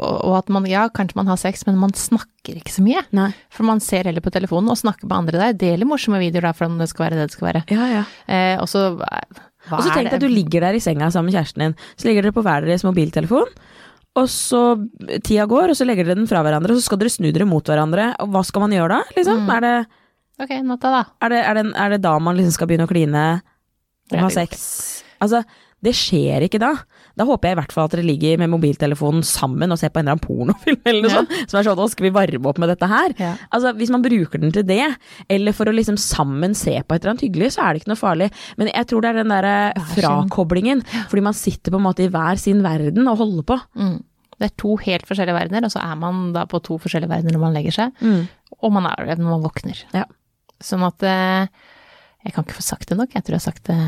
og, 0.00 0.32
at 0.36 0.50
man, 0.52 0.66
ja, 0.68 0.86
kanskje 0.92 1.16
man 1.16 1.30
har 1.30 1.38
sex, 1.40 1.62
men 1.64 1.78
man 1.80 1.94
snakker 1.96 2.58
ikke 2.58 2.72
så 2.74 2.84
mye. 2.84 3.02
Nei. 3.16 3.30
For 3.54 3.64
man 3.68 3.82
ser 3.84 4.08
heller 4.08 4.24
på 4.24 4.32
telefonen 4.34 4.72
og 4.72 4.80
snakker 4.80 5.08
med 5.08 5.16
andre 5.16 5.44
der. 5.44 5.60
Deler 5.60 5.88
morsomme 5.88 6.20
videoer 6.20 6.50
der 6.50 6.58
for 6.58 6.68
om 6.68 6.76
det 6.80 6.90
skal 6.90 7.06
være 7.06 7.20
det 7.20 7.28
det 7.28 7.36
skal 7.36 7.48
være. 7.50 7.62
Ja, 7.72 7.86
ja. 7.94 8.02
Eh, 8.28 8.56
og 8.60 8.68
så 8.70 8.90
eh, 9.06 9.40
hva 9.68 9.78
Og 9.78 9.84
så 9.84 9.92
tenk 9.92 10.08
deg 10.08 10.16
at 10.16 10.24
du 10.24 10.30
ligger 10.32 10.64
der 10.64 10.76
i 10.76 10.82
senga 10.82 11.10
sammen 11.12 11.30
med 11.30 11.36
kjæresten 11.36 11.64
din. 11.66 11.76
Så 11.94 12.08
ligger 12.08 12.26
dere 12.26 12.36
på 12.36 12.44
hver 12.44 12.64
deres 12.64 12.84
mobiltelefon, 12.86 13.50
og 14.18 14.26
så 14.30 14.60
tida 15.22 15.46
går, 15.46 15.70
og 15.70 15.78
så 15.78 15.86
legger 15.86 16.08
dere 16.08 16.18
den 16.18 16.28
fra 16.30 16.42
hverandre, 16.42 16.74
og 16.74 16.80
så 16.80 16.88
skal 16.88 16.98
dere 17.00 17.12
snu 17.14 17.28
dere 17.30 17.46
mot 17.48 17.66
hverandre. 17.66 18.10
Og 18.24 18.32
hva 18.34 18.42
skal 18.46 18.64
man 18.64 18.74
gjøre 18.74 18.96
da? 18.96 19.16
Liksom? 19.16 19.44
Mm. 19.44 19.52
Er, 19.54 19.66
det, 19.66 19.74
Ok, 20.40 20.54
natta, 20.66 20.90
da. 20.90 21.02
er, 21.20 21.32
det, 21.34 21.40
er, 21.44 21.58
det, 21.60 21.64
er 21.84 21.94
det 21.94 22.00
da 22.02 22.14
man 22.22 22.38
liksom 22.38 22.56
skal 22.56 22.70
begynne 22.70 22.88
å 22.88 22.90
kline 22.90 23.24
og 24.10 24.22
ha 24.24 24.30
sex? 24.34 24.64
Altså, 25.22 25.44
Det 25.80 25.94
skjer 25.96 26.44
ikke 26.44 26.58
da. 26.60 26.74
Da 27.16 27.24
håper 27.24 27.48
jeg 27.48 27.56
i 27.56 27.58
hvert 27.62 27.72
fall 27.72 27.86
at 27.88 27.94
dere 27.94 28.04
ligger 28.04 28.36
med 28.42 28.50
mobiltelefonen 28.52 29.22
sammen 29.24 29.72
og 29.72 29.78
ser 29.80 29.88
på 29.94 30.02
en 30.02 30.08
eller 30.10 30.18
annen 30.18 30.26
pornofilm 30.26 30.80
eller 30.84 31.00
noe 31.06 31.10
Ja. 31.10 31.22
sånt. 31.22 31.50
Som 31.50 31.58
er 31.60 31.64
sånn, 31.70 31.78
nå 31.80 31.86
skal 31.88 32.04
vi 32.04 32.10
varme 32.12 32.50
opp 32.50 32.58
med 32.60 32.68
dette 32.68 32.88
her. 32.90 33.14
Ja. 33.18 33.30
Altså, 33.50 33.72
Hvis 33.78 33.90
man 33.94 34.02
bruker 34.04 34.38
den 34.42 34.52
til 34.52 34.66
det, 34.68 34.84
eller 35.28 35.52
for 35.56 35.64
å 35.70 35.72
liksom 35.74 35.96
sammen 35.96 36.54
se 36.54 36.74
på 36.84 36.94
et 36.94 37.00
eller 37.00 37.14
annet 37.14 37.24
hyggelig, 37.24 37.52
så 37.56 37.64
er 37.64 37.72
det 37.72 37.80
ikke 37.82 37.92
noe 37.94 38.02
farlig. 38.02 38.28
Men 38.60 38.68
jeg 38.74 38.86
tror 38.92 39.00
det 39.00 39.10
er 39.14 39.18
den 39.22 39.32
derre 39.32 39.56
frakoblingen, 39.96 40.84
fordi 41.08 41.22
man 41.24 41.34
sitter 41.34 41.72
på 41.72 41.80
en 41.80 41.86
måte 41.88 42.04
i 42.04 42.12
hver 42.12 42.36
sin 42.38 42.62
verden 42.62 43.08
og 43.08 43.18
holder 43.24 43.42
på. 43.48 43.60
Mm. 43.80 43.98
Det 44.40 44.48
er 44.50 44.56
to 44.60 44.76
helt 44.80 45.04
forskjellige 45.08 45.36
verdener, 45.36 45.64
og 45.64 45.72
så 45.72 45.80
er 45.84 45.96
man 46.00 46.32
da 46.32 46.44
på 46.48 46.60
to 46.64 46.76
forskjellige 46.80 47.08
verdener 47.12 47.32
når 47.36 47.40
man 47.48 47.56
legger 47.56 47.72
seg. 47.76 48.06
Og 48.60 48.72
man 48.72 48.86
er 48.92 49.06
det 49.14 49.18
når 49.20 49.32
man 49.38 49.42
våkner. 49.48 49.80
Ja. 49.96 50.04
Sånn 50.60 50.84
at 50.84 51.00
eh, 51.08 51.46
Jeg 52.24 52.34
kan 52.36 52.44
ikke 52.44 52.56
få 52.60 52.64
sagt 52.64 52.88
det 52.92 52.98
nok, 53.00 53.14
jeg 53.16 53.24
tror 53.24 53.32
jeg 53.36 53.40
har 53.40 53.48
sagt 53.52 53.64
det 53.64 53.80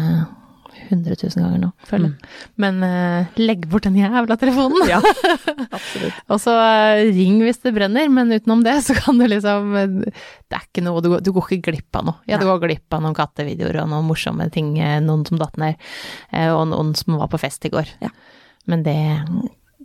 100 0.88 1.16
000 1.22 1.44
ganger 1.44 1.60
nå, 1.62 1.70
føler 1.88 2.10
jeg. 2.10 2.30
Men 2.64 2.80
uh, 2.84 3.38
legg 3.40 3.66
bort 3.70 3.86
den 3.86 3.96
jævla 4.00 4.36
telefonen! 4.40 4.84
Ja, 4.90 5.00
absolutt. 5.78 6.20
Og 6.32 6.42
så 6.42 6.54
uh, 6.56 7.02
ring 7.12 7.40
hvis 7.44 7.62
det 7.64 7.74
brenner, 7.76 8.10
men 8.12 8.32
utenom 8.32 8.64
det 8.66 8.78
så 8.86 8.96
kan 8.98 9.20
du 9.20 9.26
liksom 9.28 9.74
eh, 9.78 9.96
Det 10.50 10.58
er 10.58 10.66
ikke 10.66 10.84
noe 10.84 11.02
Du, 11.04 11.10
du 11.22 11.32
går 11.34 11.48
ikke 11.48 11.70
glipp 11.70 12.00
av 12.00 12.06
noe. 12.08 12.20
Ja, 12.28 12.38
du 12.40 12.46
Nei. 12.46 12.52
går 12.52 12.66
glipp 12.66 12.96
av 12.96 13.04
noen 13.04 13.16
kattevideoer 13.16 13.82
og 13.84 13.90
noen 13.92 14.08
morsomme 14.08 14.48
ting, 14.52 14.74
noen 15.06 15.24
som 15.28 15.40
datt 15.40 15.58
ned, 15.60 15.80
og 16.52 16.64
noen 16.70 16.94
som 16.98 17.18
var 17.20 17.30
på 17.32 17.40
fest 17.40 17.64
i 17.68 17.72
går. 17.72 17.90
Ja. 18.04 18.12
Men 18.70 18.84
det 18.86 18.98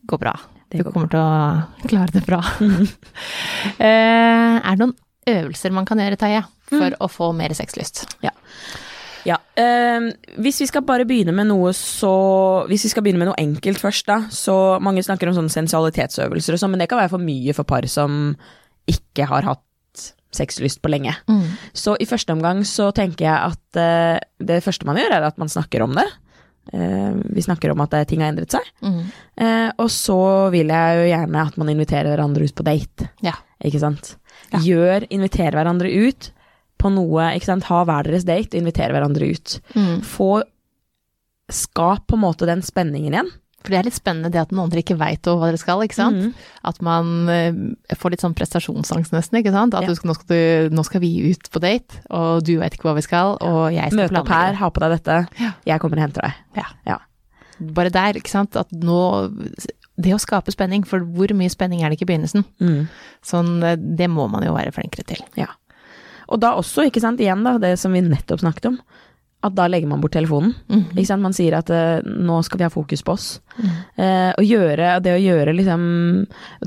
går 0.08 0.22
bra. 0.22 0.36
Det 0.72 0.82
du 0.82 0.88
går 0.88 0.96
kommer 0.96 1.12
til 1.12 1.22
å 1.24 1.88
klare 1.88 2.12
det 2.16 2.24
bra. 2.28 2.42
uh, 2.44 2.84
er 3.80 4.72
det 4.74 4.82
noen 4.82 4.96
øvelser 5.28 5.76
man 5.76 5.88
kan 5.88 6.00
gjøre, 6.02 6.20
Taje, 6.20 6.44
for 6.72 6.96
å 7.04 7.10
få 7.12 7.32
mer 7.36 7.56
sexlyst? 7.56 8.06
Ja. 8.24 8.34
Ehm, 9.60 10.12
hvis 10.44 10.62
vi 10.62 10.68
skal 10.70 10.86
bare 10.88 11.08
begynne 11.08 11.34
med 11.36 11.50
noe 11.50 11.72
så 11.76 12.12
Hvis 12.70 12.86
vi 12.86 12.92
skal 12.92 13.04
begynne 13.06 13.22
med 13.22 13.32
noe 13.32 13.40
enkelt 13.42 13.82
først, 13.82 14.06
da. 14.10 14.20
Så 14.34 14.78
mange 14.84 15.04
snakker 15.06 15.30
om 15.30 15.38
sånne 15.38 15.54
sensualitetsøvelser 15.54 16.56
og 16.56 16.62
sånn, 16.62 16.76
men 16.76 16.84
det 16.84 16.90
kan 16.92 17.02
være 17.02 17.14
for 17.16 17.24
mye 17.24 17.56
for 17.58 17.68
par 17.68 17.88
som 17.92 18.36
ikke 18.88 19.28
har 19.28 19.48
hatt 19.48 19.64
sexlyst 20.36 20.82
på 20.84 20.92
lenge. 20.92 21.14
Så 21.74 21.96
i 22.00 22.08
første 22.08 22.36
omgang 22.36 22.64
så 22.68 22.92
tenker 22.96 23.28
jeg 23.28 23.52
at 23.52 23.80
eh, 23.82 24.20
det 24.44 24.62
første 24.66 24.88
man 24.88 25.00
gjør, 25.00 25.16
er 25.18 25.28
at 25.28 25.40
man 25.42 25.52
snakker 25.52 25.84
om 25.86 25.96
det. 25.98 26.06
Eh, 26.74 27.12
vi 27.36 27.44
snakker 27.46 27.72
om 27.72 27.84
at 27.84 27.96
det, 27.96 28.06
ting 28.12 28.24
har 28.24 28.34
endret 28.34 28.54
seg. 28.54 28.68
Mm. 28.84 29.04
Eh, 29.40 29.70
og 29.80 29.92
så 29.94 30.20
vil 30.54 30.74
jeg 30.74 31.02
jo 31.02 31.10
gjerne 31.12 31.46
at 31.50 31.60
man 31.60 31.74
inviterer 31.74 32.12
hverandre 32.12 32.48
ut 32.48 32.58
på 32.58 32.68
date. 32.68 33.12
Ja. 33.26 33.38
Ikke 33.66 33.82
sant? 33.82 34.16
Ja. 34.52 34.62
Gjør, 34.64 35.08
inviter 35.14 35.56
hverandre 35.56 35.92
ut 35.92 36.32
på 36.78 36.92
noe, 36.94 37.32
ikke 37.38 37.50
sant. 37.50 37.68
Ha 37.72 37.84
hver 37.88 38.04
deres 38.10 38.26
date 38.28 38.54
og 38.58 38.62
invitere 38.64 38.94
hverandre 38.96 39.32
ut. 39.34 39.58
Mm. 39.76 39.98
Få 40.06 40.44
Skap 41.50 42.08
på 42.12 42.18
en 42.18 42.26
måte 42.26 42.44
den 42.48 42.60
spenningen 42.66 43.14
igjen. 43.16 43.30
For 43.64 43.72
det 43.74 43.78
er 43.80 43.86
litt 43.88 43.96
spennende 43.98 44.30
det 44.32 44.40
at 44.42 44.52
noen 44.52 44.66
andre 44.68 44.82
ikke 44.84 44.98
veit 45.00 45.28
hva 45.28 45.48
dere 45.48 45.60
skal, 45.60 45.80
ikke 45.84 45.96
sant? 45.96 46.20
Mm. 46.28 46.34
At 46.70 46.82
man 46.84 47.08
eh, 47.32 47.56
får 48.00 48.14
litt 48.14 48.24
sånn 48.24 48.36
prestasjonsangst 48.38 49.12
nesten, 49.16 49.40
ikke 49.40 49.54
sant? 49.56 49.74
At 49.76 49.88
Ja. 49.88 49.92
du 49.92 49.96
skal, 49.98 50.12
nå, 50.12 50.16
skal 50.20 50.28
du, 50.32 50.76
nå 50.76 50.84
skal 50.88 51.02
vi 51.04 51.12
ut 51.32 51.48
på 51.52 51.62
date, 51.64 52.02
og 52.12 52.44
du 52.48 52.54
veit 52.62 52.76
ikke 52.76 52.88
hva 52.90 52.96
vi 53.00 53.04
skal, 53.08 53.38
og 53.40 53.62
jeg 53.76 53.92
skal 53.92 54.04
Møte 54.06 54.22
opp 54.22 54.32
her, 54.32 54.60
ha 54.60 54.70
på 54.72 54.84
deg 54.84 54.96
dette. 54.98 55.18
Ja. 55.40 55.52
Jeg 55.72 55.84
kommer 55.84 56.00
og 56.00 56.06
henter 56.06 56.28
deg. 56.28 56.42
Ja. 56.60 56.68
Ja. 56.88 56.98
Bare 57.80 57.92
der, 57.96 58.20
ikke 58.20 58.30
sant? 58.36 58.56
At 58.60 58.70
nå 58.76 59.00
Det 59.98 60.12
å 60.14 60.20
skape 60.22 60.52
spenning, 60.54 60.84
for 60.86 61.00
hvor 61.02 61.32
mye 61.34 61.50
spenning 61.50 61.82
er 61.82 61.90
det 61.90 61.98
ikke 61.98 62.06
i 62.06 62.12
begynnelsen? 62.14 62.44
Mm. 62.62 62.84
Sånn, 63.26 63.56
eh, 63.66 63.80
det 63.80 64.12
må 64.14 64.28
man 64.30 64.44
jo 64.46 64.52
være 64.54 64.76
flinkere 64.76 65.08
til. 65.10 65.24
Og 66.28 66.42
da 66.44 66.56
også, 66.60 66.88
ikke 66.88 67.04
sant, 67.04 67.22
igjen 67.24 67.46
da, 67.46 67.58
det 67.62 67.76
som 67.80 67.94
vi 67.96 68.04
nettopp 68.04 68.44
snakket 68.44 68.72
om, 68.72 68.80
at 69.46 69.54
da 69.54 69.68
legger 69.70 69.90
man 69.90 70.02
bort 70.02 70.16
telefonen. 70.18 70.56
Ikke 70.96 71.08
sant? 71.12 71.24
Man 71.24 71.36
sier 71.36 71.56
at 71.60 71.70
uh, 71.70 72.02
nå 72.04 72.40
skal 72.46 72.60
vi 72.60 72.66
ha 72.66 72.72
fokus 72.74 73.04
på 73.06 73.14
oss. 73.14 73.28
Eh, 73.98 74.32
og 74.34 74.44
gjøre, 74.46 74.96
det 75.02 75.14
å 75.16 75.22
gjøre 75.22 75.54
liksom 75.58 75.82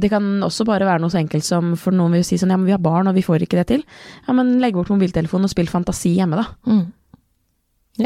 Det 0.03 0.09
kan 0.11 0.25
også 0.43 0.65
bare 0.67 0.89
være 0.89 0.99
noe 1.03 1.13
så 1.13 1.21
enkelt 1.21 1.47
som 1.47 1.77
for 1.79 1.95
noen 1.95 2.17
vil 2.17 2.25
si 2.27 2.39
sånn 2.41 2.51
ja, 2.51 2.57
men 2.59 2.67
vi 2.67 2.75
har 2.75 2.83
barn 2.83 3.11
og 3.11 3.15
vi 3.19 3.27
får 3.27 3.45
ikke 3.45 3.59
det 3.61 3.67
til. 3.73 3.85
Ja, 4.27 4.35
men 4.39 4.57
legg 4.63 4.79
bort 4.79 4.91
mobiltelefonen 4.91 5.51
og 5.51 5.53
spill 5.53 5.71
fantasi 5.71 6.15
hjemme, 6.17 6.41
da. 6.41 6.47
Mm. 6.71 6.85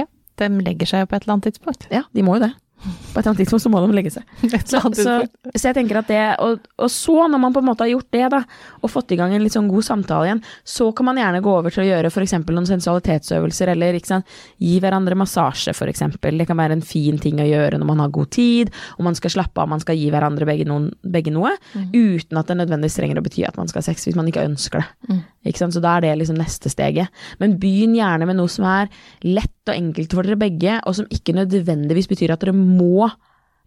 Ja, 0.00 0.08
de 0.40 0.50
legger 0.64 0.90
seg 0.90 1.04
jo 1.04 1.10
på 1.12 1.18
et 1.18 1.26
eller 1.26 1.36
annet 1.36 1.50
tidspunkt. 1.52 1.88
Ja, 1.92 2.06
de 2.16 2.24
må 2.26 2.38
jo 2.38 2.46
det. 2.48 2.54
På 2.84 3.18
et 3.18 3.22
eller 3.22 3.30
annet 3.32 3.40
tidspunkt 3.42 3.64
så 3.64 3.70
må 3.72 3.80
de 3.80 3.96
legge 3.96 4.12
seg. 4.12 4.24
Så, 4.74 4.80
så, 4.96 5.14
så 5.54 5.68
jeg 5.68 5.76
tenker 5.76 5.98
at 6.00 6.08
det, 6.10 6.20
og, 6.42 6.62
og 6.80 6.90
så, 6.90 7.26
når 7.30 7.40
man 7.40 7.54
på 7.54 7.60
en 7.62 7.66
måte 7.68 7.84
har 7.84 7.90
gjort 7.92 8.08
det, 8.14 8.22
da, 8.32 8.40
og 8.80 8.90
fått 8.90 9.12
i 9.14 9.18
gang 9.18 9.34
en 9.34 9.42
litt 9.44 9.54
sånn 9.54 9.68
god 9.70 9.86
samtale 9.86 10.28
igjen, 10.28 10.40
så 10.66 10.88
kan 10.96 11.08
man 11.08 11.20
gjerne 11.20 11.42
gå 11.44 11.52
over 11.52 11.74
til 11.74 11.84
å 11.84 11.86
gjøre 11.86 12.10
f.eks. 12.10 12.34
noen 12.40 12.68
sensualitetsøvelser, 12.68 13.72
eller 13.74 13.98
ikke 13.98 14.10
sant, 14.10 14.34
gi 14.62 14.78
hverandre 14.82 15.18
massasje, 15.18 15.74
f.eks. 15.74 16.04
Det 16.24 16.48
kan 16.48 16.60
være 16.60 16.78
en 16.78 16.84
fin 16.84 17.20
ting 17.22 17.40
å 17.42 17.48
gjøre 17.48 17.80
når 17.80 17.90
man 17.90 18.02
har 18.04 18.14
god 18.14 18.32
tid, 18.34 18.72
og 18.96 19.06
man 19.08 19.18
skal 19.18 19.34
slappe 19.36 19.62
av, 19.62 19.70
man 19.70 19.82
skal 19.84 19.98
gi 20.00 20.10
hverandre 20.14 20.48
begge, 20.48 20.66
noen, 20.68 20.90
begge 21.02 21.34
noe, 21.34 21.54
uten 21.94 22.40
at 22.40 22.50
det 22.50 22.58
nødvendigvis 22.62 22.98
trenger 23.00 23.20
å 23.20 23.24
bety 23.26 23.46
at 23.48 23.60
man 23.60 23.70
skal 23.70 23.84
ha 23.84 23.88
sex, 23.90 24.08
hvis 24.08 24.18
man 24.18 24.30
ikke 24.30 24.46
ønsker 24.48 24.82
det. 24.82 25.12
Mm. 25.12 25.22
Ikke 25.44 25.60
sant? 25.60 25.76
Så 25.76 25.82
da 25.84 25.96
er 25.96 26.06
det 26.06 26.14
liksom 26.22 26.38
neste 26.40 26.72
steget. 26.72 27.24
Men 27.40 27.58
begynn 27.60 27.96
gjerne 27.98 28.28
med 28.28 28.38
noe 28.40 28.50
som 28.50 28.64
er 28.68 28.88
lett 29.26 29.52
og 29.68 29.76
enkelt 29.76 30.12
for 30.16 30.26
dere 30.26 30.40
begge, 30.40 30.78
og 30.84 30.96
som 30.96 31.08
ikke 31.12 31.36
nødvendigvis 31.36 32.08
betyr 32.10 32.34
at 32.34 32.44
dere 32.44 32.56
må 32.56 32.73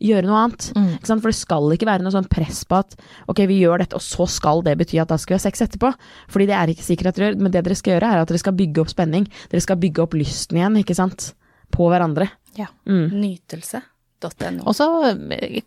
gjøre 0.03 0.27
noe 0.29 0.41
annet. 0.43 0.69
Mm. 0.77 0.89
Ikke 0.97 1.09
sant? 1.09 1.23
For 1.23 1.33
det 1.33 1.39
skal 1.39 1.73
ikke 1.73 1.89
være 1.89 2.05
noe 2.05 2.13
sånn 2.13 2.29
press 2.29 2.61
på 2.69 2.79
at 2.79 2.95
ok, 3.31 3.43
vi 3.49 3.59
gjør 3.63 3.81
dette, 3.81 3.97
og 3.97 4.05
så 4.05 4.27
skal 4.29 4.63
det 4.65 4.77
bety 4.79 4.99
at 5.01 5.11
da 5.11 5.17
skal 5.21 5.35
vi 5.35 5.39
ha 5.39 5.45
sex 5.47 5.63
etterpå. 5.65 5.91
Fordi 6.33 6.49
det 6.49 6.57
er 6.57 6.73
ikke 6.73 6.85
sikkert 6.85 7.11
at 7.11 7.19
dere 7.19 7.31
gjør, 7.31 7.39
men 7.41 7.53
det 7.53 7.63
dere 7.65 7.77
skal 7.79 7.95
gjøre 7.95 8.13
er 8.13 8.23
at 8.23 8.31
dere 8.31 8.43
skal 8.43 8.57
bygge 8.57 8.83
opp 8.83 8.93
spenning. 8.93 9.27
Dere 9.51 9.65
skal 9.65 9.79
bygge 9.81 10.03
opp 10.05 10.17
lysten 10.17 10.61
igjen, 10.61 10.81
ikke 10.83 10.97
sant. 10.97 11.31
På 11.73 11.89
hverandre. 11.91 12.29
Ja. 12.57 12.69
Mm. 12.89 13.09
Nytelse.no. 13.17 14.65
Og 14.65 14.75
så 14.77 14.89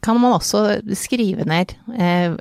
kan 0.03 0.21
man 0.23 0.39
også 0.39 0.81
skrive 0.99 1.47
ned 1.49 1.75
eh, 1.99 2.39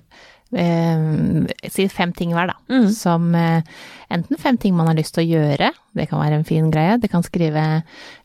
Si 0.49 1.85
fem 1.93 2.13
ting 2.17 2.31
hver, 2.33 2.49
da. 2.49 2.55
Mm. 2.73 2.87
Som 2.95 3.35
eh, 3.37 3.61
enten 4.09 4.39
fem 4.41 4.57
ting 4.57 4.73
man 4.77 4.89
har 4.89 4.97
lyst 4.97 5.13
til 5.13 5.27
å 5.27 5.29
gjøre, 5.37 5.69
det 5.93 6.07
kan 6.09 6.21
være 6.21 6.39
en 6.39 6.47
fin 6.47 6.71
greie. 6.73 6.97
Det 6.97 7.11
kan 7.11 7.25
skrive 7.25 7.83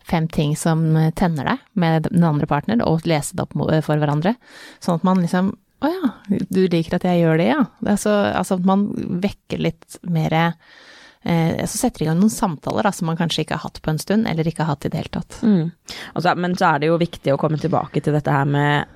fem 0.08 0.28
ting 0.32 0.54
som 0.56 0.86
tenner 1.18 1.52
deg 1.52 1.66
med 1.80 2.08
den 2.08 2.24
andre 2.24 2.48
partner, 2.48 2.80
og 2.88 3.04
lese 3.08 3.36
det 3.36 3.44
opp 3.44 3.52
for 3.84 4.00
hverandre. 4.00 4.36
Sånn 4.80 5.00
at 5.00 5.06
man 5.06 5.22
liksom 5.24 5.54
Å 5.84 5.88
ja, 5.90 6.08
du 6.48 6.62
liker 6.72 6.94
at 6.96 7.04
jeg 7.04 7.20
gjør 7.20 7.36
det, 7.36 7.48
ja. 7.50 7.60
Det 7.84 7.98
så, 8.00 8.12
altså 8.32 8.56
at 8.56 8.64
man 8.64 8.86
vekker 9.20 9.60
litt 9.60 9.98
mer 10.08 10.32
eh, 10.32 11.60
Så 11.68 11.76
setter 11.76 12.04
i 12.04 12.08
gang 12.08 12.16
noen 12.16 12.32
samtaler 12.32 12.86
da, 12.86 12.92
som 12.94 13.10
man 13.10 13.18
kanskje 13.20 13.44
ikke 13.44 13.58
har 13.58 13.66
hatt 13.66 13.82
på 13.84 13.92
en 13.92 14.00
stund, 14.00 14.24
eller 14.30 14.48
ikke 14.48 14.64
har 14.64 14.78
hatt 14.78 14.86
i 14.88 14.92
det 14.94 15.02
hele 15.02 15.12
tatt. 15.18 15.42
Mm. 15.44 15.74
Altså, 16.14 16.32
men 16.40 16.56
så 16.56 16.70
er 16.70 16.80
det 16.80 16.88
jo 16.88 17.00
viktig 17.02 17.34
å 17.34 17.40
komme 17.42 17.60
tilbake 17.60 18.00
til 18.00 18.16
dette 18.16 18.32
her 18.32 18.48
med 18.48 18.93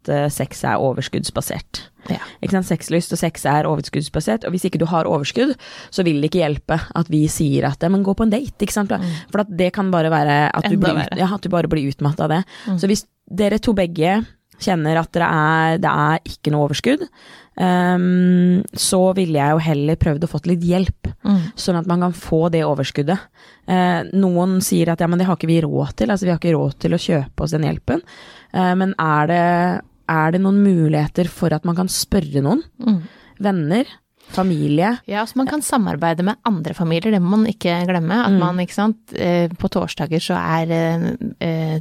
at 0.00 0.10
uh, 0.12 0.26
sex 0.32 0.64
er 0.64 0.80
overskuddsbasert. 0.80 1.82
Ja. 2.08 2.18
Ikke 2.40 2.56
sant? 2.56 2.66
Sexlyst 2.70 3.12
og 3.12 3.20
sex 3.20 3.44
er 3.46 3.68
overskuddsbasert, 3.68 4.44
og 4.48 4.54
hvis 4.54 4.64
ikke 4.66 4.80
du 4.80 4.86
har 4.88 5.04
overskudd, 5.06 5.52
så 5.92 6.02
vil 6.06 6.20
det 6.22 6.30
ikke 6.32 6.40
hjelpe 6.42 6.80
at 6.96 7.10
vi 7.12 7.26
sier 7.28 7.68
at 7.68 7.84
men 7.90 8.02
gå 8.06 8.14
på 8.16 8.24
en 8.24 8.32
date, 8.32 8.56
ikke 8.64 8.72
sant. 8.72 8.92
For 9.30 9.44
at 9.44 9.52
det 9.56 9.72
kan 9.76 9.90
bare 9.92 10.10
være 10.10 10.50
at 10.56 10.64
du, 10.70 10.76
Mm. 10.76 10.80
Blir. 10.80 10.96
Mm. 11.12 11.18
ja, 11.18 11.28
at 11.34 11.42
du 11.44 11.48
bare 11.52 11.68
blir 11.68 11.90
utmatta 11.92 12.24
av 12.24 12.30
det. 12.30 12.44
Så 12.80 12.86
hvis 12.88 13.04
dere 13.30 13.58
to 13.60 13.72
begge 13.76 14.24
kjenner 14.60 14.98
at 15.00 15.12
dere 15.12 15.28
er, 15.28 15.78
det 15.80 15.88
er 15.90 16.18
ikke 16.28 16.50
noe 16.52 16.66
overskudd, 16.68 17.06
um, 17.60 18.62
så 18.76 19.00
ville 19.16 19.38
jeg 19.38 19.54
jo 19.54 19.62
heller 19.64 19.96
prøvd 20.00 20.26
å 20.26 20.30
fått 20.30 20.48
litt 20.50 20.64
hjelp 20.64 21.08
Mm. 21.24 21.52
sånn 21.54 21.76
at 21.76 21.86
man 21.86 22.00
kan 22.00 22.12
få 22.16 22.50
det 22.50 22.62
overskuddet. 22.64 23.18
Uh, 23.68 24.02
noen 24.16 24.60
sier 24.64 24.88
at 24.88 25.00
ja, 25.00 25.06
men 25.06 25.18
det 25.20 25.26
har 25.28 25.36
ikke 25.36 25.50
vi 25.50 25.60
råd 25.60 25.94
til, 25.96 26.10
altså 26.10 26.24
vi 26.24 26.30
har 26.32 26.38
ikke 26.40 26.56
råd 26.56 26.78
til 26.80 26.96
å 26.96 27.00
kjøpe 27.00 27.44
oss 27.44 27.50
den 27.52 27.66
hjelpen. 27.68 28.00
Uh, 28.54 28.74
men 28.74 28.94
er 28.98 29.26
det, 29.28 29.42
er 30.10 30.32
det 30.34 30.40
noen 30.42 30.60
muligheter 30.64 31.28
for 31.30 31.54
at 31.56 31.64
man 31.68 31.76
kan 31.78 31.88
spørre 31.92 32.42
noen? 32.44 32.62
Mm. 32.82 33.00
Venner? 33.40 33.84
Familie? 34.30 34.92
Ja, 35.10 35.24
så 35.26 35.34
man 35.40 35.48
kan 35.50 35.62
samarbeide 35.62 36.22
med 36.22 36.36
andre 36.46 36.74
familier, 36.78 37.10
det 37.10 37.18
må 37.22 37.32
man 37.34 37.48
ikke 37.50 37.80
glemme. 37.88 38.14
At 38.26 38.30
Mm. 38.30 38.38
man, 38.38 38.60
ikke 38.62 38.76
sant, 38.76 39.12
eh, 39.16 39.48
på 39.48 39.68
torsdager 39.68 40.20
så 40.22 40.36
er 40.38 40.70
eh, 40.70 41.16
eh, 41.40 41.80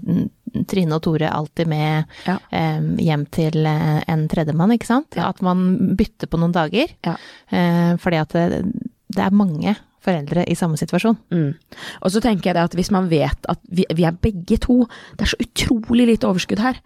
Trine 0.65 0.95
og 0.97 1.03
Tore 1.05 1.29
alltid 1.29 1.67
med 1.67 2.05
Ja. 2.25 2.39
eh, 2.51 2.81
hjem 2.97 3.25
til 3.29 3.65
en 3.67 4.27
tredjemann, 4.27 4.71
ikke 4.73 4.87
sant. 4.87 5.13
Ja. 5.15 5.29
At 5.29 5.41
man 5.43 5.95
bytter 5.95 6.25
på 6.27 6.39
noen 6.39 6.51
dager. 6.51 6.87
Ja. 7.05 7.15
Eh, 7.51 7.97
fordi 7.97 8.17
at 8.17 8.29
det, 8.29 8.73
det 9.13 9.23
er 9.27 9.29
mange 9.29 9.75
foreldre 10.01 10.43
i 10.49 10.55
samme 10.55 10.77
situasjon. 10.79 11.17
Mm. 11.31 11.53
Og 12.01 12.09
så 12.11 12.19
tenker 12.21 12.45
jeg 12.49 12.55
det 12.55 12.63
at 12.63 12.73
hvis 12.73 12.89
man 12.89 13.09
vet 13.09 13.45
at 13.47 13.59
vi, 13.69 13.85
vi 13.93 14.05
er 14.05 14.11
begge 14.17 14.57
to, 14.59 14.87
det 15.17 15.21
er 15.27 15.35
så 15.35 15.37
utrolig 15.43 16.07
lite 16.07 16.25
overskudd 16.25 16.59
her, 16.63 16.79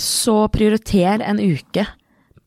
så 0.00 0.38
prioriter 0.52 1.22
en 1.24 1.40
uke 1.40 1.86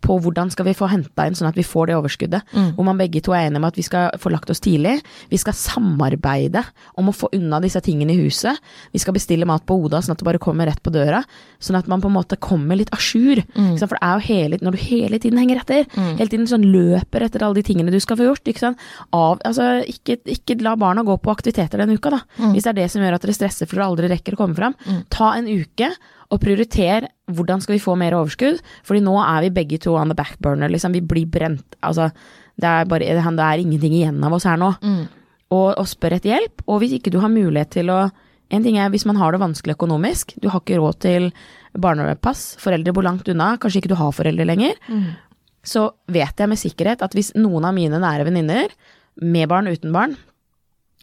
på 0.03 0.17
hvordan 0.21 0.51
skal 0.53 0.67
vi 0.67 0.75
få 0.77 0.87
henta 0.91 1.25
inn 1.27 1.35
sånn 1.37 1.49
at 1.49 1.57
vi 1.57 1.65
får 1.65 1.89
det 1.89 1.97
overskuddet. 1.97 2.53
Mm. 2.53 2.69
Hvor 2.77 2.85
man 2.87 2.99
begge 2.99 3.21
to 3.25 3.33
er 3.35 3.47
enige 3.47 3.61
om 3.61 3.67
at 3.67 3.77
vi 3.79 3.85
skal 3.85 4.13
få 4.21 4.31
lagt 4.31 4.51
oss 4.53 4.61
tidlig. 4.63 4.97
Vi 5.31 5.39
skal 5.41 5.55
samarbeide 5.57 6.61
om 6.99 7.09
å 7.09 7.15
få 7.15 7.31
unna 7.35 7.59
disse 7.63 7.81
tingene 7.83 8.13
i 8.13 8.21
huset. 8.21 8.61
Vi 8.93 9.01
skal 9.01 9.15
bestille 9.17 9.47
mat 9.49 9.65
på 9.67 9.77
Oda 9.83 10.01
sånn 10.03 10.13
at 10.13 10.21
det 10.21 10.27
bare 10.27 10.41
kommer 10.43 10.69
rett 10.69 10.81
på 10.85 10.93
døra. 10.93 11.23
Sånn 11.63 11.79
at 11.79 11.89
man 11.89 12.03
på 12.03 12.11
en 12.11 12.17
måte 12.17 12.37
kommer 12.39 12.77
litt 12.79 12.93
a 12.95 12.99
jour. 13.01 13.41
Mm. 13.57 13.73
For 13.81 13.97
det 13.97 14.03
er 14.03 14.13
jo 14.13 14.27
hele 14.27 14.59
Når 14.61 14.75
du 14.75 14.81
hele 14.81 15.19
tiden 15.21 15.39
henger 15.41 15.61
etter, 15.61 15.85
hele 15.97 16.29
tiden 16.29 16.47
sånn 16.49 16.65
løper 16.65 17.25
etter 17.25 17.43
alle 17.45 17.59
de 17.59 17.65
tingene 17.67 17.93
du 17.93 17.99
skal 18.03 18.19
få 18.19 18.29
gjort, 18.29 18.47
ikke. 18.49 18.73
Av, 19.15 19.41
altså, 19.45 19.81
ikke, 19.87 20.19
ikke 20.33 20.57
la 20.65 20.75
barna 20.79 21.03
gå 21.05 21.17
på 21.21 21.33
aktiviteter 21.33 21.81
den 21.81 21.95
uka, 21.97 22.13
da. 22.13 22.21
Mm. 22.37 22.53
Hvis 22.53 22.67
det 22.67 22.73
er 22.73 22.79
det 22.81 22.87
som 22.93 23.03
gjør 23.03 23.17
at 23.17 23.25
dere 23.25 23.37
stresser 23.37 23.69
for 23.69 23.79
dere 23.79 23.89
aldri 23.91 24.11
rekker 24.13 24.37
å 24.37 24.41
komme 24.41 24.57
fram. 24.57 24.77
Ta 25.13 25.33
en 25.37 25.49
uke 25.49 25.91
og 26.33 26.41
prioritere 26.43 27.09
hvordan 27.31 27.61
skal 27.63 27.77
vi 27.77 27.83
få 27.83 27.95
mer 27.99 28.15
overskudd, 28.17 28.59
fordi 28.87 29.03
nå 29.03 29.15
er 29.23 29.45
vi 29.45 29.53
begge 29.55 29.79
to 29.83 29.95
on 29.99 30.11
the 30.11 30.17
backburner, 30.17 30.71
liksom. 30.71 30.95
Vi 30.95 31.03
blir 31.03 31.27
brent. 31.31 31.77
Altså, 31.85 32.09
det 32.59 32.67
er 32.67 32.89
bare 32.89 33.07
det 33.15 33.45
er 33.45 33.63
ingenting 33.63 33.95
igjen 33.99 34.23
av 34.23 34.35
oss 34.35 34.47
her 34.47 34.59
nå. 34.59 34.73
Mm. 34.81 35.03
Og, 35.55 35.69
og 35.79 35.85
spør 35.87 36.17
etter 36.17 36.33
hjelp. 36.33 36.63
Og 36.67 36.81
hvis 36.81 36.97
ikke 36.97 37.13
du 37.13 37.21
har 37.23 37.31
mulighet 37.33 37.77
til 37.79 37.93
å 37.93 38.07
En 38.47 38.63
ting 38.63 38.77
er 38.79 38.87
hvis 38.87 39.03
man 39.03 39.17
har 39.19 39.33
det 39.35 39.41
vanskelig 39.41 39.73
økonomisk, 39.75 40.29
du 40.39 40.45
har 40.47 40.61
ikke 40.61 40.77
råd 40.79 40.97
til 41.03 41.25
barnepass, 41.75 42.53
foreldre 42.61 42.93
bor 42.95 43.03
langt 43.03 43.27
unna, 43.27 43.57
kanskje 43.59 43.81
ikke 43.81 43.89
du 43.91 43.97
har 43.99 44.13
foreldre 44.15 44.45
lenger, 44.47 44.77
så 45.67 45.89
vet 46.07 46.39
jeg 46.39 46.47
med 46.47 46.61
sikkerhet 46.61 47.03
at 47.03 47.11
hvis 47.11 47.33
noen 47.35 47.67
av 47.67 47.75
mine 47.75 47.99
nære 47.99 48.23
venninner, 48.23 48.71
med 49.19 49.51
barn 49.51 49.67
uten 49.67 49.91
barn, 49.91 50.15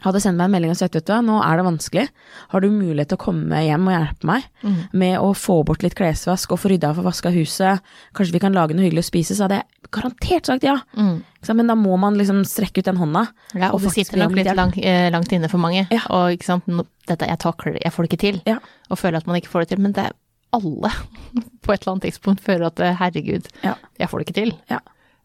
hadde 0.04 0.20
sendt 0.22 0.38
meg 0.38 0.46
en 0.50 0.54
melding 0.54 0.72
og 0.74 0.78
sagt 0.78 0.94
vet 0.98 1.06
du 1.08 1.12
hva, 1.14 1.20
nå 1.24 1.38
er 1.42 1.58
det 1.60 1.64
vanskelig, 1.66 2.04
har 2.52 2.60
du 2.64 2.68
mulighet 2.70 3.10
til 3.12 3.18
å 3.18 3.22
komme 3.24 3.62
hjem 3.64 3.88
og 3.88 3.94
hjelpe 3.96 4.28
meg 4.30 4.48
med 4.92 5.18
å 5.20 5.30
få 5.36 5.58
bort 5.66 5.82
litt 5.84 5.96
klesvask 5.98 6.52
og 6.54 6.60
få 6.62 6.70
rydda 6.72 6.90
og 6.92 6.98
få 7.00 7.06
vaska 7.08 7.32
huset, 7.34 7.80
kanskje 8.16 8.36
vi 8.36 8.42
kan 8.44 8.56
lage 8.56 8.76
noe 8.76 8.84
hyggelig 8.86 9.04
å 9.06 9.08
spise, 9.10 9.36
så 9.36 9.46
hadde 9.46 9.60
jeg 9.62 9.90
garantert 9.94 10.46
sagt 10.50 10.66
ja. 10.66 10.76
Mm. 10.96 11.22
Men 11.54 11.68
da 11.68 11.74
må 11.76 11.96
man 12.00 12.16
liksom 12.16 12.42
strekke 12.48 12.80
ut 12.80 12.88
den 12.88 12.96
hånda. 12.96 13.26
Ja, 13.52 13.68
og 13.74 13.82
det 13.84 13.92
sitter 13.92 14.22
nok 14.22 14.32
litt 14.38 14.48
lang, 14.56 14.72
eh, 14.80 15.10
langt 15.12 15.32
inne 15.36 15.50
for 15.52 15.60
mange. 15.60 15.84
Ja. 15.92 16.00
Og 16.16 16.32
ikke 16.38 16.48
sant, 16.48 16.64
dette, 17.08 17.28
jeg 17.28 17.38
takler 17.42 17.76
det, 17.76 17.82
jeg 17.84 17.92
får 17.92 18.06
det 18.06 18.10
ikke 18.12 18.22
til. 18.22 18.38
Ja. 18.48 18.56
Og 18.88 18.98
føler 18.98 19.20
at 19.20 19.28
man 19.28 19.36
ikke 19.36 19.52
får 19.52 19.64
det 19.66 19.74
til. 19.74 19.82
Men 19.84 19.92
det 19.96 20.06
er 20.06 20.16
alle 20.56 20.90
på 21.64 21.74
et 21.74 21.82
eller 21.84 21.92
annet 21.94 22.06
tidspunkt 22.08 22.40
føler 22.44 22.66
at 22.70 22.80
eh, 22.80 22.96
herregud, 23.00 23.48
Ja. 23.62 23.74
jeg 24.00 24.08
får 24.10 24.18
det 24.22 24.26
ikke 24.28 24.38
til. 24.40 24.54
Ja. 24.72 24.80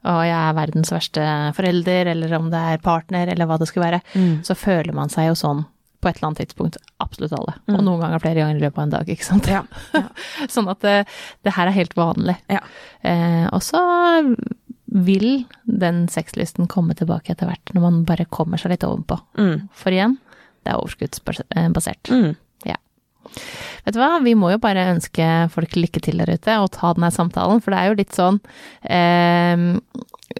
Og 0.08 0.22
jeg 0.24 0.38
er 0.38 0.56
verdens 0.56 0.94
verste 0.94 1.26
forelder, 1.58 2.14
eller 2.14 2.38
om 2.38 2.48
det 2.54 2.62
er 2.74 2.84
partner, 2.84 3.32
eller 3.34 3.50
hva 3.50 3.58
det 3.60 3.68
skulle 3.70 3.90
være. 3.90 4.00
Mm. 4.14 4.40
Så 4.48 4.56
føler 4.56 4.96
man 4.96 5.12
seg 5.12 5.30
jo 5.30 5.36
sånn 5.40 5.66
på 6.00 6.08
et 6.08 6.18
eller 6.20 6.30
annet 6.30 6.42
tidspunkt. 6.46 6.78
Absolutt 7.04 7.36
alle. 7.36 7.58
Mm. 7.68 7.76
Og 7.76 7.84
noen 7.84 8.04
ganger 8.06 8.24
flere 8.24 8.44
ganger 8.44 8.60
i 8.62 8.64
løpet 8.64 8.80
av 8.80 8.86
en 8.86 8.94
dag, 8.94 9.12
ikke 9.12 9.28
sant. 9.28 9.50
Ja. 9.52 9.66
Ja. 9.92 10.06
sånn 10.56 10.72
at 10.72 10.80
det, 10.86 10.96
det 11.44 11.56
her 11.58 11.68
er 11.68 11.76
helt 11.76 11.98
vanlig. 12.00 12.38
Ja. 12.48 12.64
Eh, 13.04 13.46
og 13.52 13.60
så 13.66 13.82
vil 14.90 15.44
den 15.68 16.06
sexlysten 16.10 16.70
komme 16.72 16.96
tilbake 16.98 17.36
etter 17.36 17.52
hvert, 17.52 17.76
når 17.76 17.84
man 17.84 18.04
bare 18.08 18.30
kommer 18.32 18.62
seg 18.62 18.74
litt 18.74 18.88
ovenpå. 18.88 19.20
Mm. 19.38 19.68
For 19.76 19.94
igjen, 19.94 20.16
det 20.64 20.72
er 20.72 20.80
overskuddsbasert. 20.80 22.14
Mm. 22.16 22.38
Vet 23.90 23.98
du 23.98 24.04
hva, 24.04 24.20
vi 24.22 24.36
må 24.38 24.52
jo 24.54 24.62
bare 24.62 24.92
ønske 24.92 25.26
folk 25.50 25.74
lykke 25.74 26.02
til 26.06 26.22
der 26.22 26.30
ute, 26.30 26.60
og 26.62 26.70
ta 26.76 26.94
denne 26.94 27.10
samtalen, 27.10 27.62
for 27.66 27.74
det 27.74 27.80
er 27.80 27.90
jo 27.90 27.96
litt 27.98 28.14
sånn 28.14 28.38
eh, 28.86 29.64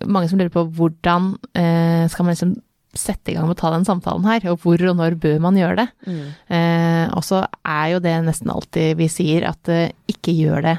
Mange 0.06 0.30
som 0.30 0.38
lurer 0.38 0.54
på 0.54 0.68
hvordan 0.78 1.32
eh, 1.58 2.06
skal 2.14 2.28
man 2.28 2.38
liksom 2.38 2.52
sette 2.94 3.32
i 3.32 3.36
gang 3.38 3.48
med 3.50 3.58
å 3.58 3.60
ta 3.60 3.72
den 3.74 3.88
samtalen 3.88 4.26
her, 4.26 4.46
og 4.52 4.62
hvor 4.64 4.82
og 4.92 4.98
når 4.98 5.18
bør 5.22 5.42
man 5.42 5.58
gjøre 5.58 5.82
det? 5.82 5.88
Mm. 6.10 6.28
Eh, 6.58 7.06
og 7.18 7.26
så 7.26 7.44
er 7.66 7.96
jo 7.96 8.02
det 8.06 8.16
nesten 8.26 8.54
alltid 8.54 8.98
vi 9.02 9.10
sier, 9.10 9.46
at 9.50 9.70
eh, 9.74 9.92
ikke 10.10 10.34
gjør 10.34 10.66
det 10.66 10.76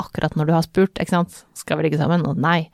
akkurat 0.00 0.36
når 0.36 0.48
du 0.48 0.54
har 0.56 0.66
spurt, 0.66 0.96
ikke 0.96 1.14
sant. 1.14 1.42
Skal 1.56 1.78
vi 1.78 1.86
ligge 1.86 2.00
sammen? 2.00 2.24
Og 2.28 2.40
nei. 2.40 2.70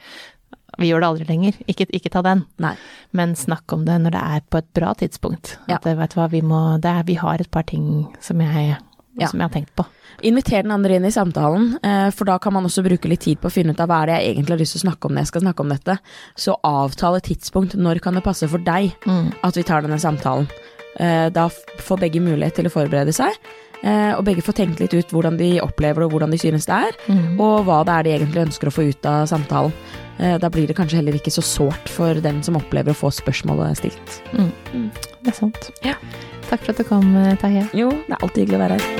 Vi 0.80 0.88
gjør 0.88 1.02
det 1.02 1.08
aldri 1.10 1.26
lenger. 1.28 1.58
Ikke, 1.70 1.86
ikke 1.96 2.12
ta 2.14 2.22
den. 2.24 2.44
Nei. 2.62 2.72
Men 3.16 3.34
snakk 3.38 3.72
om 3.74 3.84
det 3.88 3.98
når 4.00 4.14
det 4.14 4.22
er 4.36 4.44
på 4.48 4.60
et 4.62 4.70
bra 4.76 4.92
tidspunkt. 4.98 5.56
Ja. 5.68 5.78
At, 5.78 5.88
eh, 5.90 5.98
vet 5.98 6.14
du 6.14 6.20
hva, 6.20 6.28
vi 6.32 6.42
må 6.46 6.60
det 6.82 6.94
Vi 7.10 7.18
har 7.20 7.42
et 7.42 7.50
par 7.50 7.66
ting 7.68 8.08
som 8.22 8.40
jeg, 8.40 8.78
Ja. 9.18 9.26
som 9.26 9.40
jeg 9.40 9.48
har 9.48 9.54
tenkt 9.60 9.74
på. 9.76 9.84
Inviter 10.22 10.62
den 10.62 10.70
andre 10.72 10.94
inn 10.96 11.04
i 11.04 11.10
samtalen, 11.10 11.78
eh, 11.82 12.10
for 12.10 12.24
da 12.24 12.38
kan 12.38 12.52
man 12.52 12.64
også 12.64 12.82
bruke 12.84 13.08
litt 13.08 13.20
tid 13.20 13.40
på 13.40 13.48
å 13.48 13.52
finne 13.52 13.70
ut 13.74 13.80
av 13.80 13.88
hva 13.88 14.02
er 14.02 14.06
det 14.06 14.18
jeg 14.22 14.34
egentlig 14.36 14.50
har 14.54 14.58
lyst 14.58 14.72
til 14.76 14.80
å 14.80 14.84
snakke 14.90 15.04
om 15.06 15.12
når 15.14 15.20
jeg 15.24 15.26
skal 15.32 15.42
snakke 15.42 15.60
om 15.60 15.68
dette. 15.68 15.98
Så 16.36 16.54
avtale 16.64 17.20
tidspunkt. 17.20 17.74
Når 17.74 18.00
kan 18.00 18.14
det 18.14 18.22
passe 18.24 18.48
for 18.48 18.58
deg 18.58 18.92
Mm. 19.06 19.32
at 19.42 19.54
vi 19.56 19.62
tar 19.62 19.82
denne 19.82 19.98
samtalen? 19.98 20.48
Eh, 20.98 21.28
Da 21.30 21.48
får 21.48 21.98
begge 22.00 22.20
mulighet 22.20 22.54
til 22.54 22.64
å 22.66 22.70
forberede 22.70 23.12
seg, 23.14 23.32
eh, 23.82 24.12
og 24.14 24.24
begge 24.24 24.42
får 24.42 24.54
tenkt 24.54 24.80
litt 24.80 24.94
ut 24.94 25.08
hvordan 25.10 25.36
de 25.38 25.58
opplever 25.60 25.94
det 26.00 26.04
og 26.04 26.10
hvordan 26.12 26.30
de 26.30 26.38
synes 26.38 26.66
det 26.66 26.74
er, 26.74 26.92
Mm. 27.12 27.40
og 27.40 27.64
hva 27.66 27.84
det 27.84 27.92
er 27.94 28.02
de 28.02 28.18
egentlig 28.18 28.46
ønsker 28.46 28.68
å 28.68 28.72
få 28.72 28.88
ut 28.88 29.06
av 29.06 29.26
samtalen. 29.26 29.72
Da 30.20 30.50
blir 30.50 30.66
det 30.66 30.76
kanskje 30.76 30.96
heller 30.96 31.12
ikke 31.14 31.32
så 31.32 31.40
sårt 31.42 31.88
for 31.88 32.12
den 32.14 32.42
som 32.42 32.54
opplever 32.54 32.92
å 32.92 32.94
få 32.94 33.08
spørsmålet 33.10 33.76
stilt. 33.78 34.20
Det 34.32 35.28
er 35.28 35.32
sant. 35.32 35.70
Ja. 35.82 35.94
Takk 36.50 36.60
for 36.60 36.72
at 36.72 36.76
du 36.76 36.84
kom, 36.84 37.16
eh, 37.16 37.68
Jo, 37.72 37.88
det 37.90 38.10
er 38.10 38.16
alltid 38.20 38.46
hyggelig 38.48 38.58
å 38.58 38.68
være 38.68 38.80
her. 38.80 38.99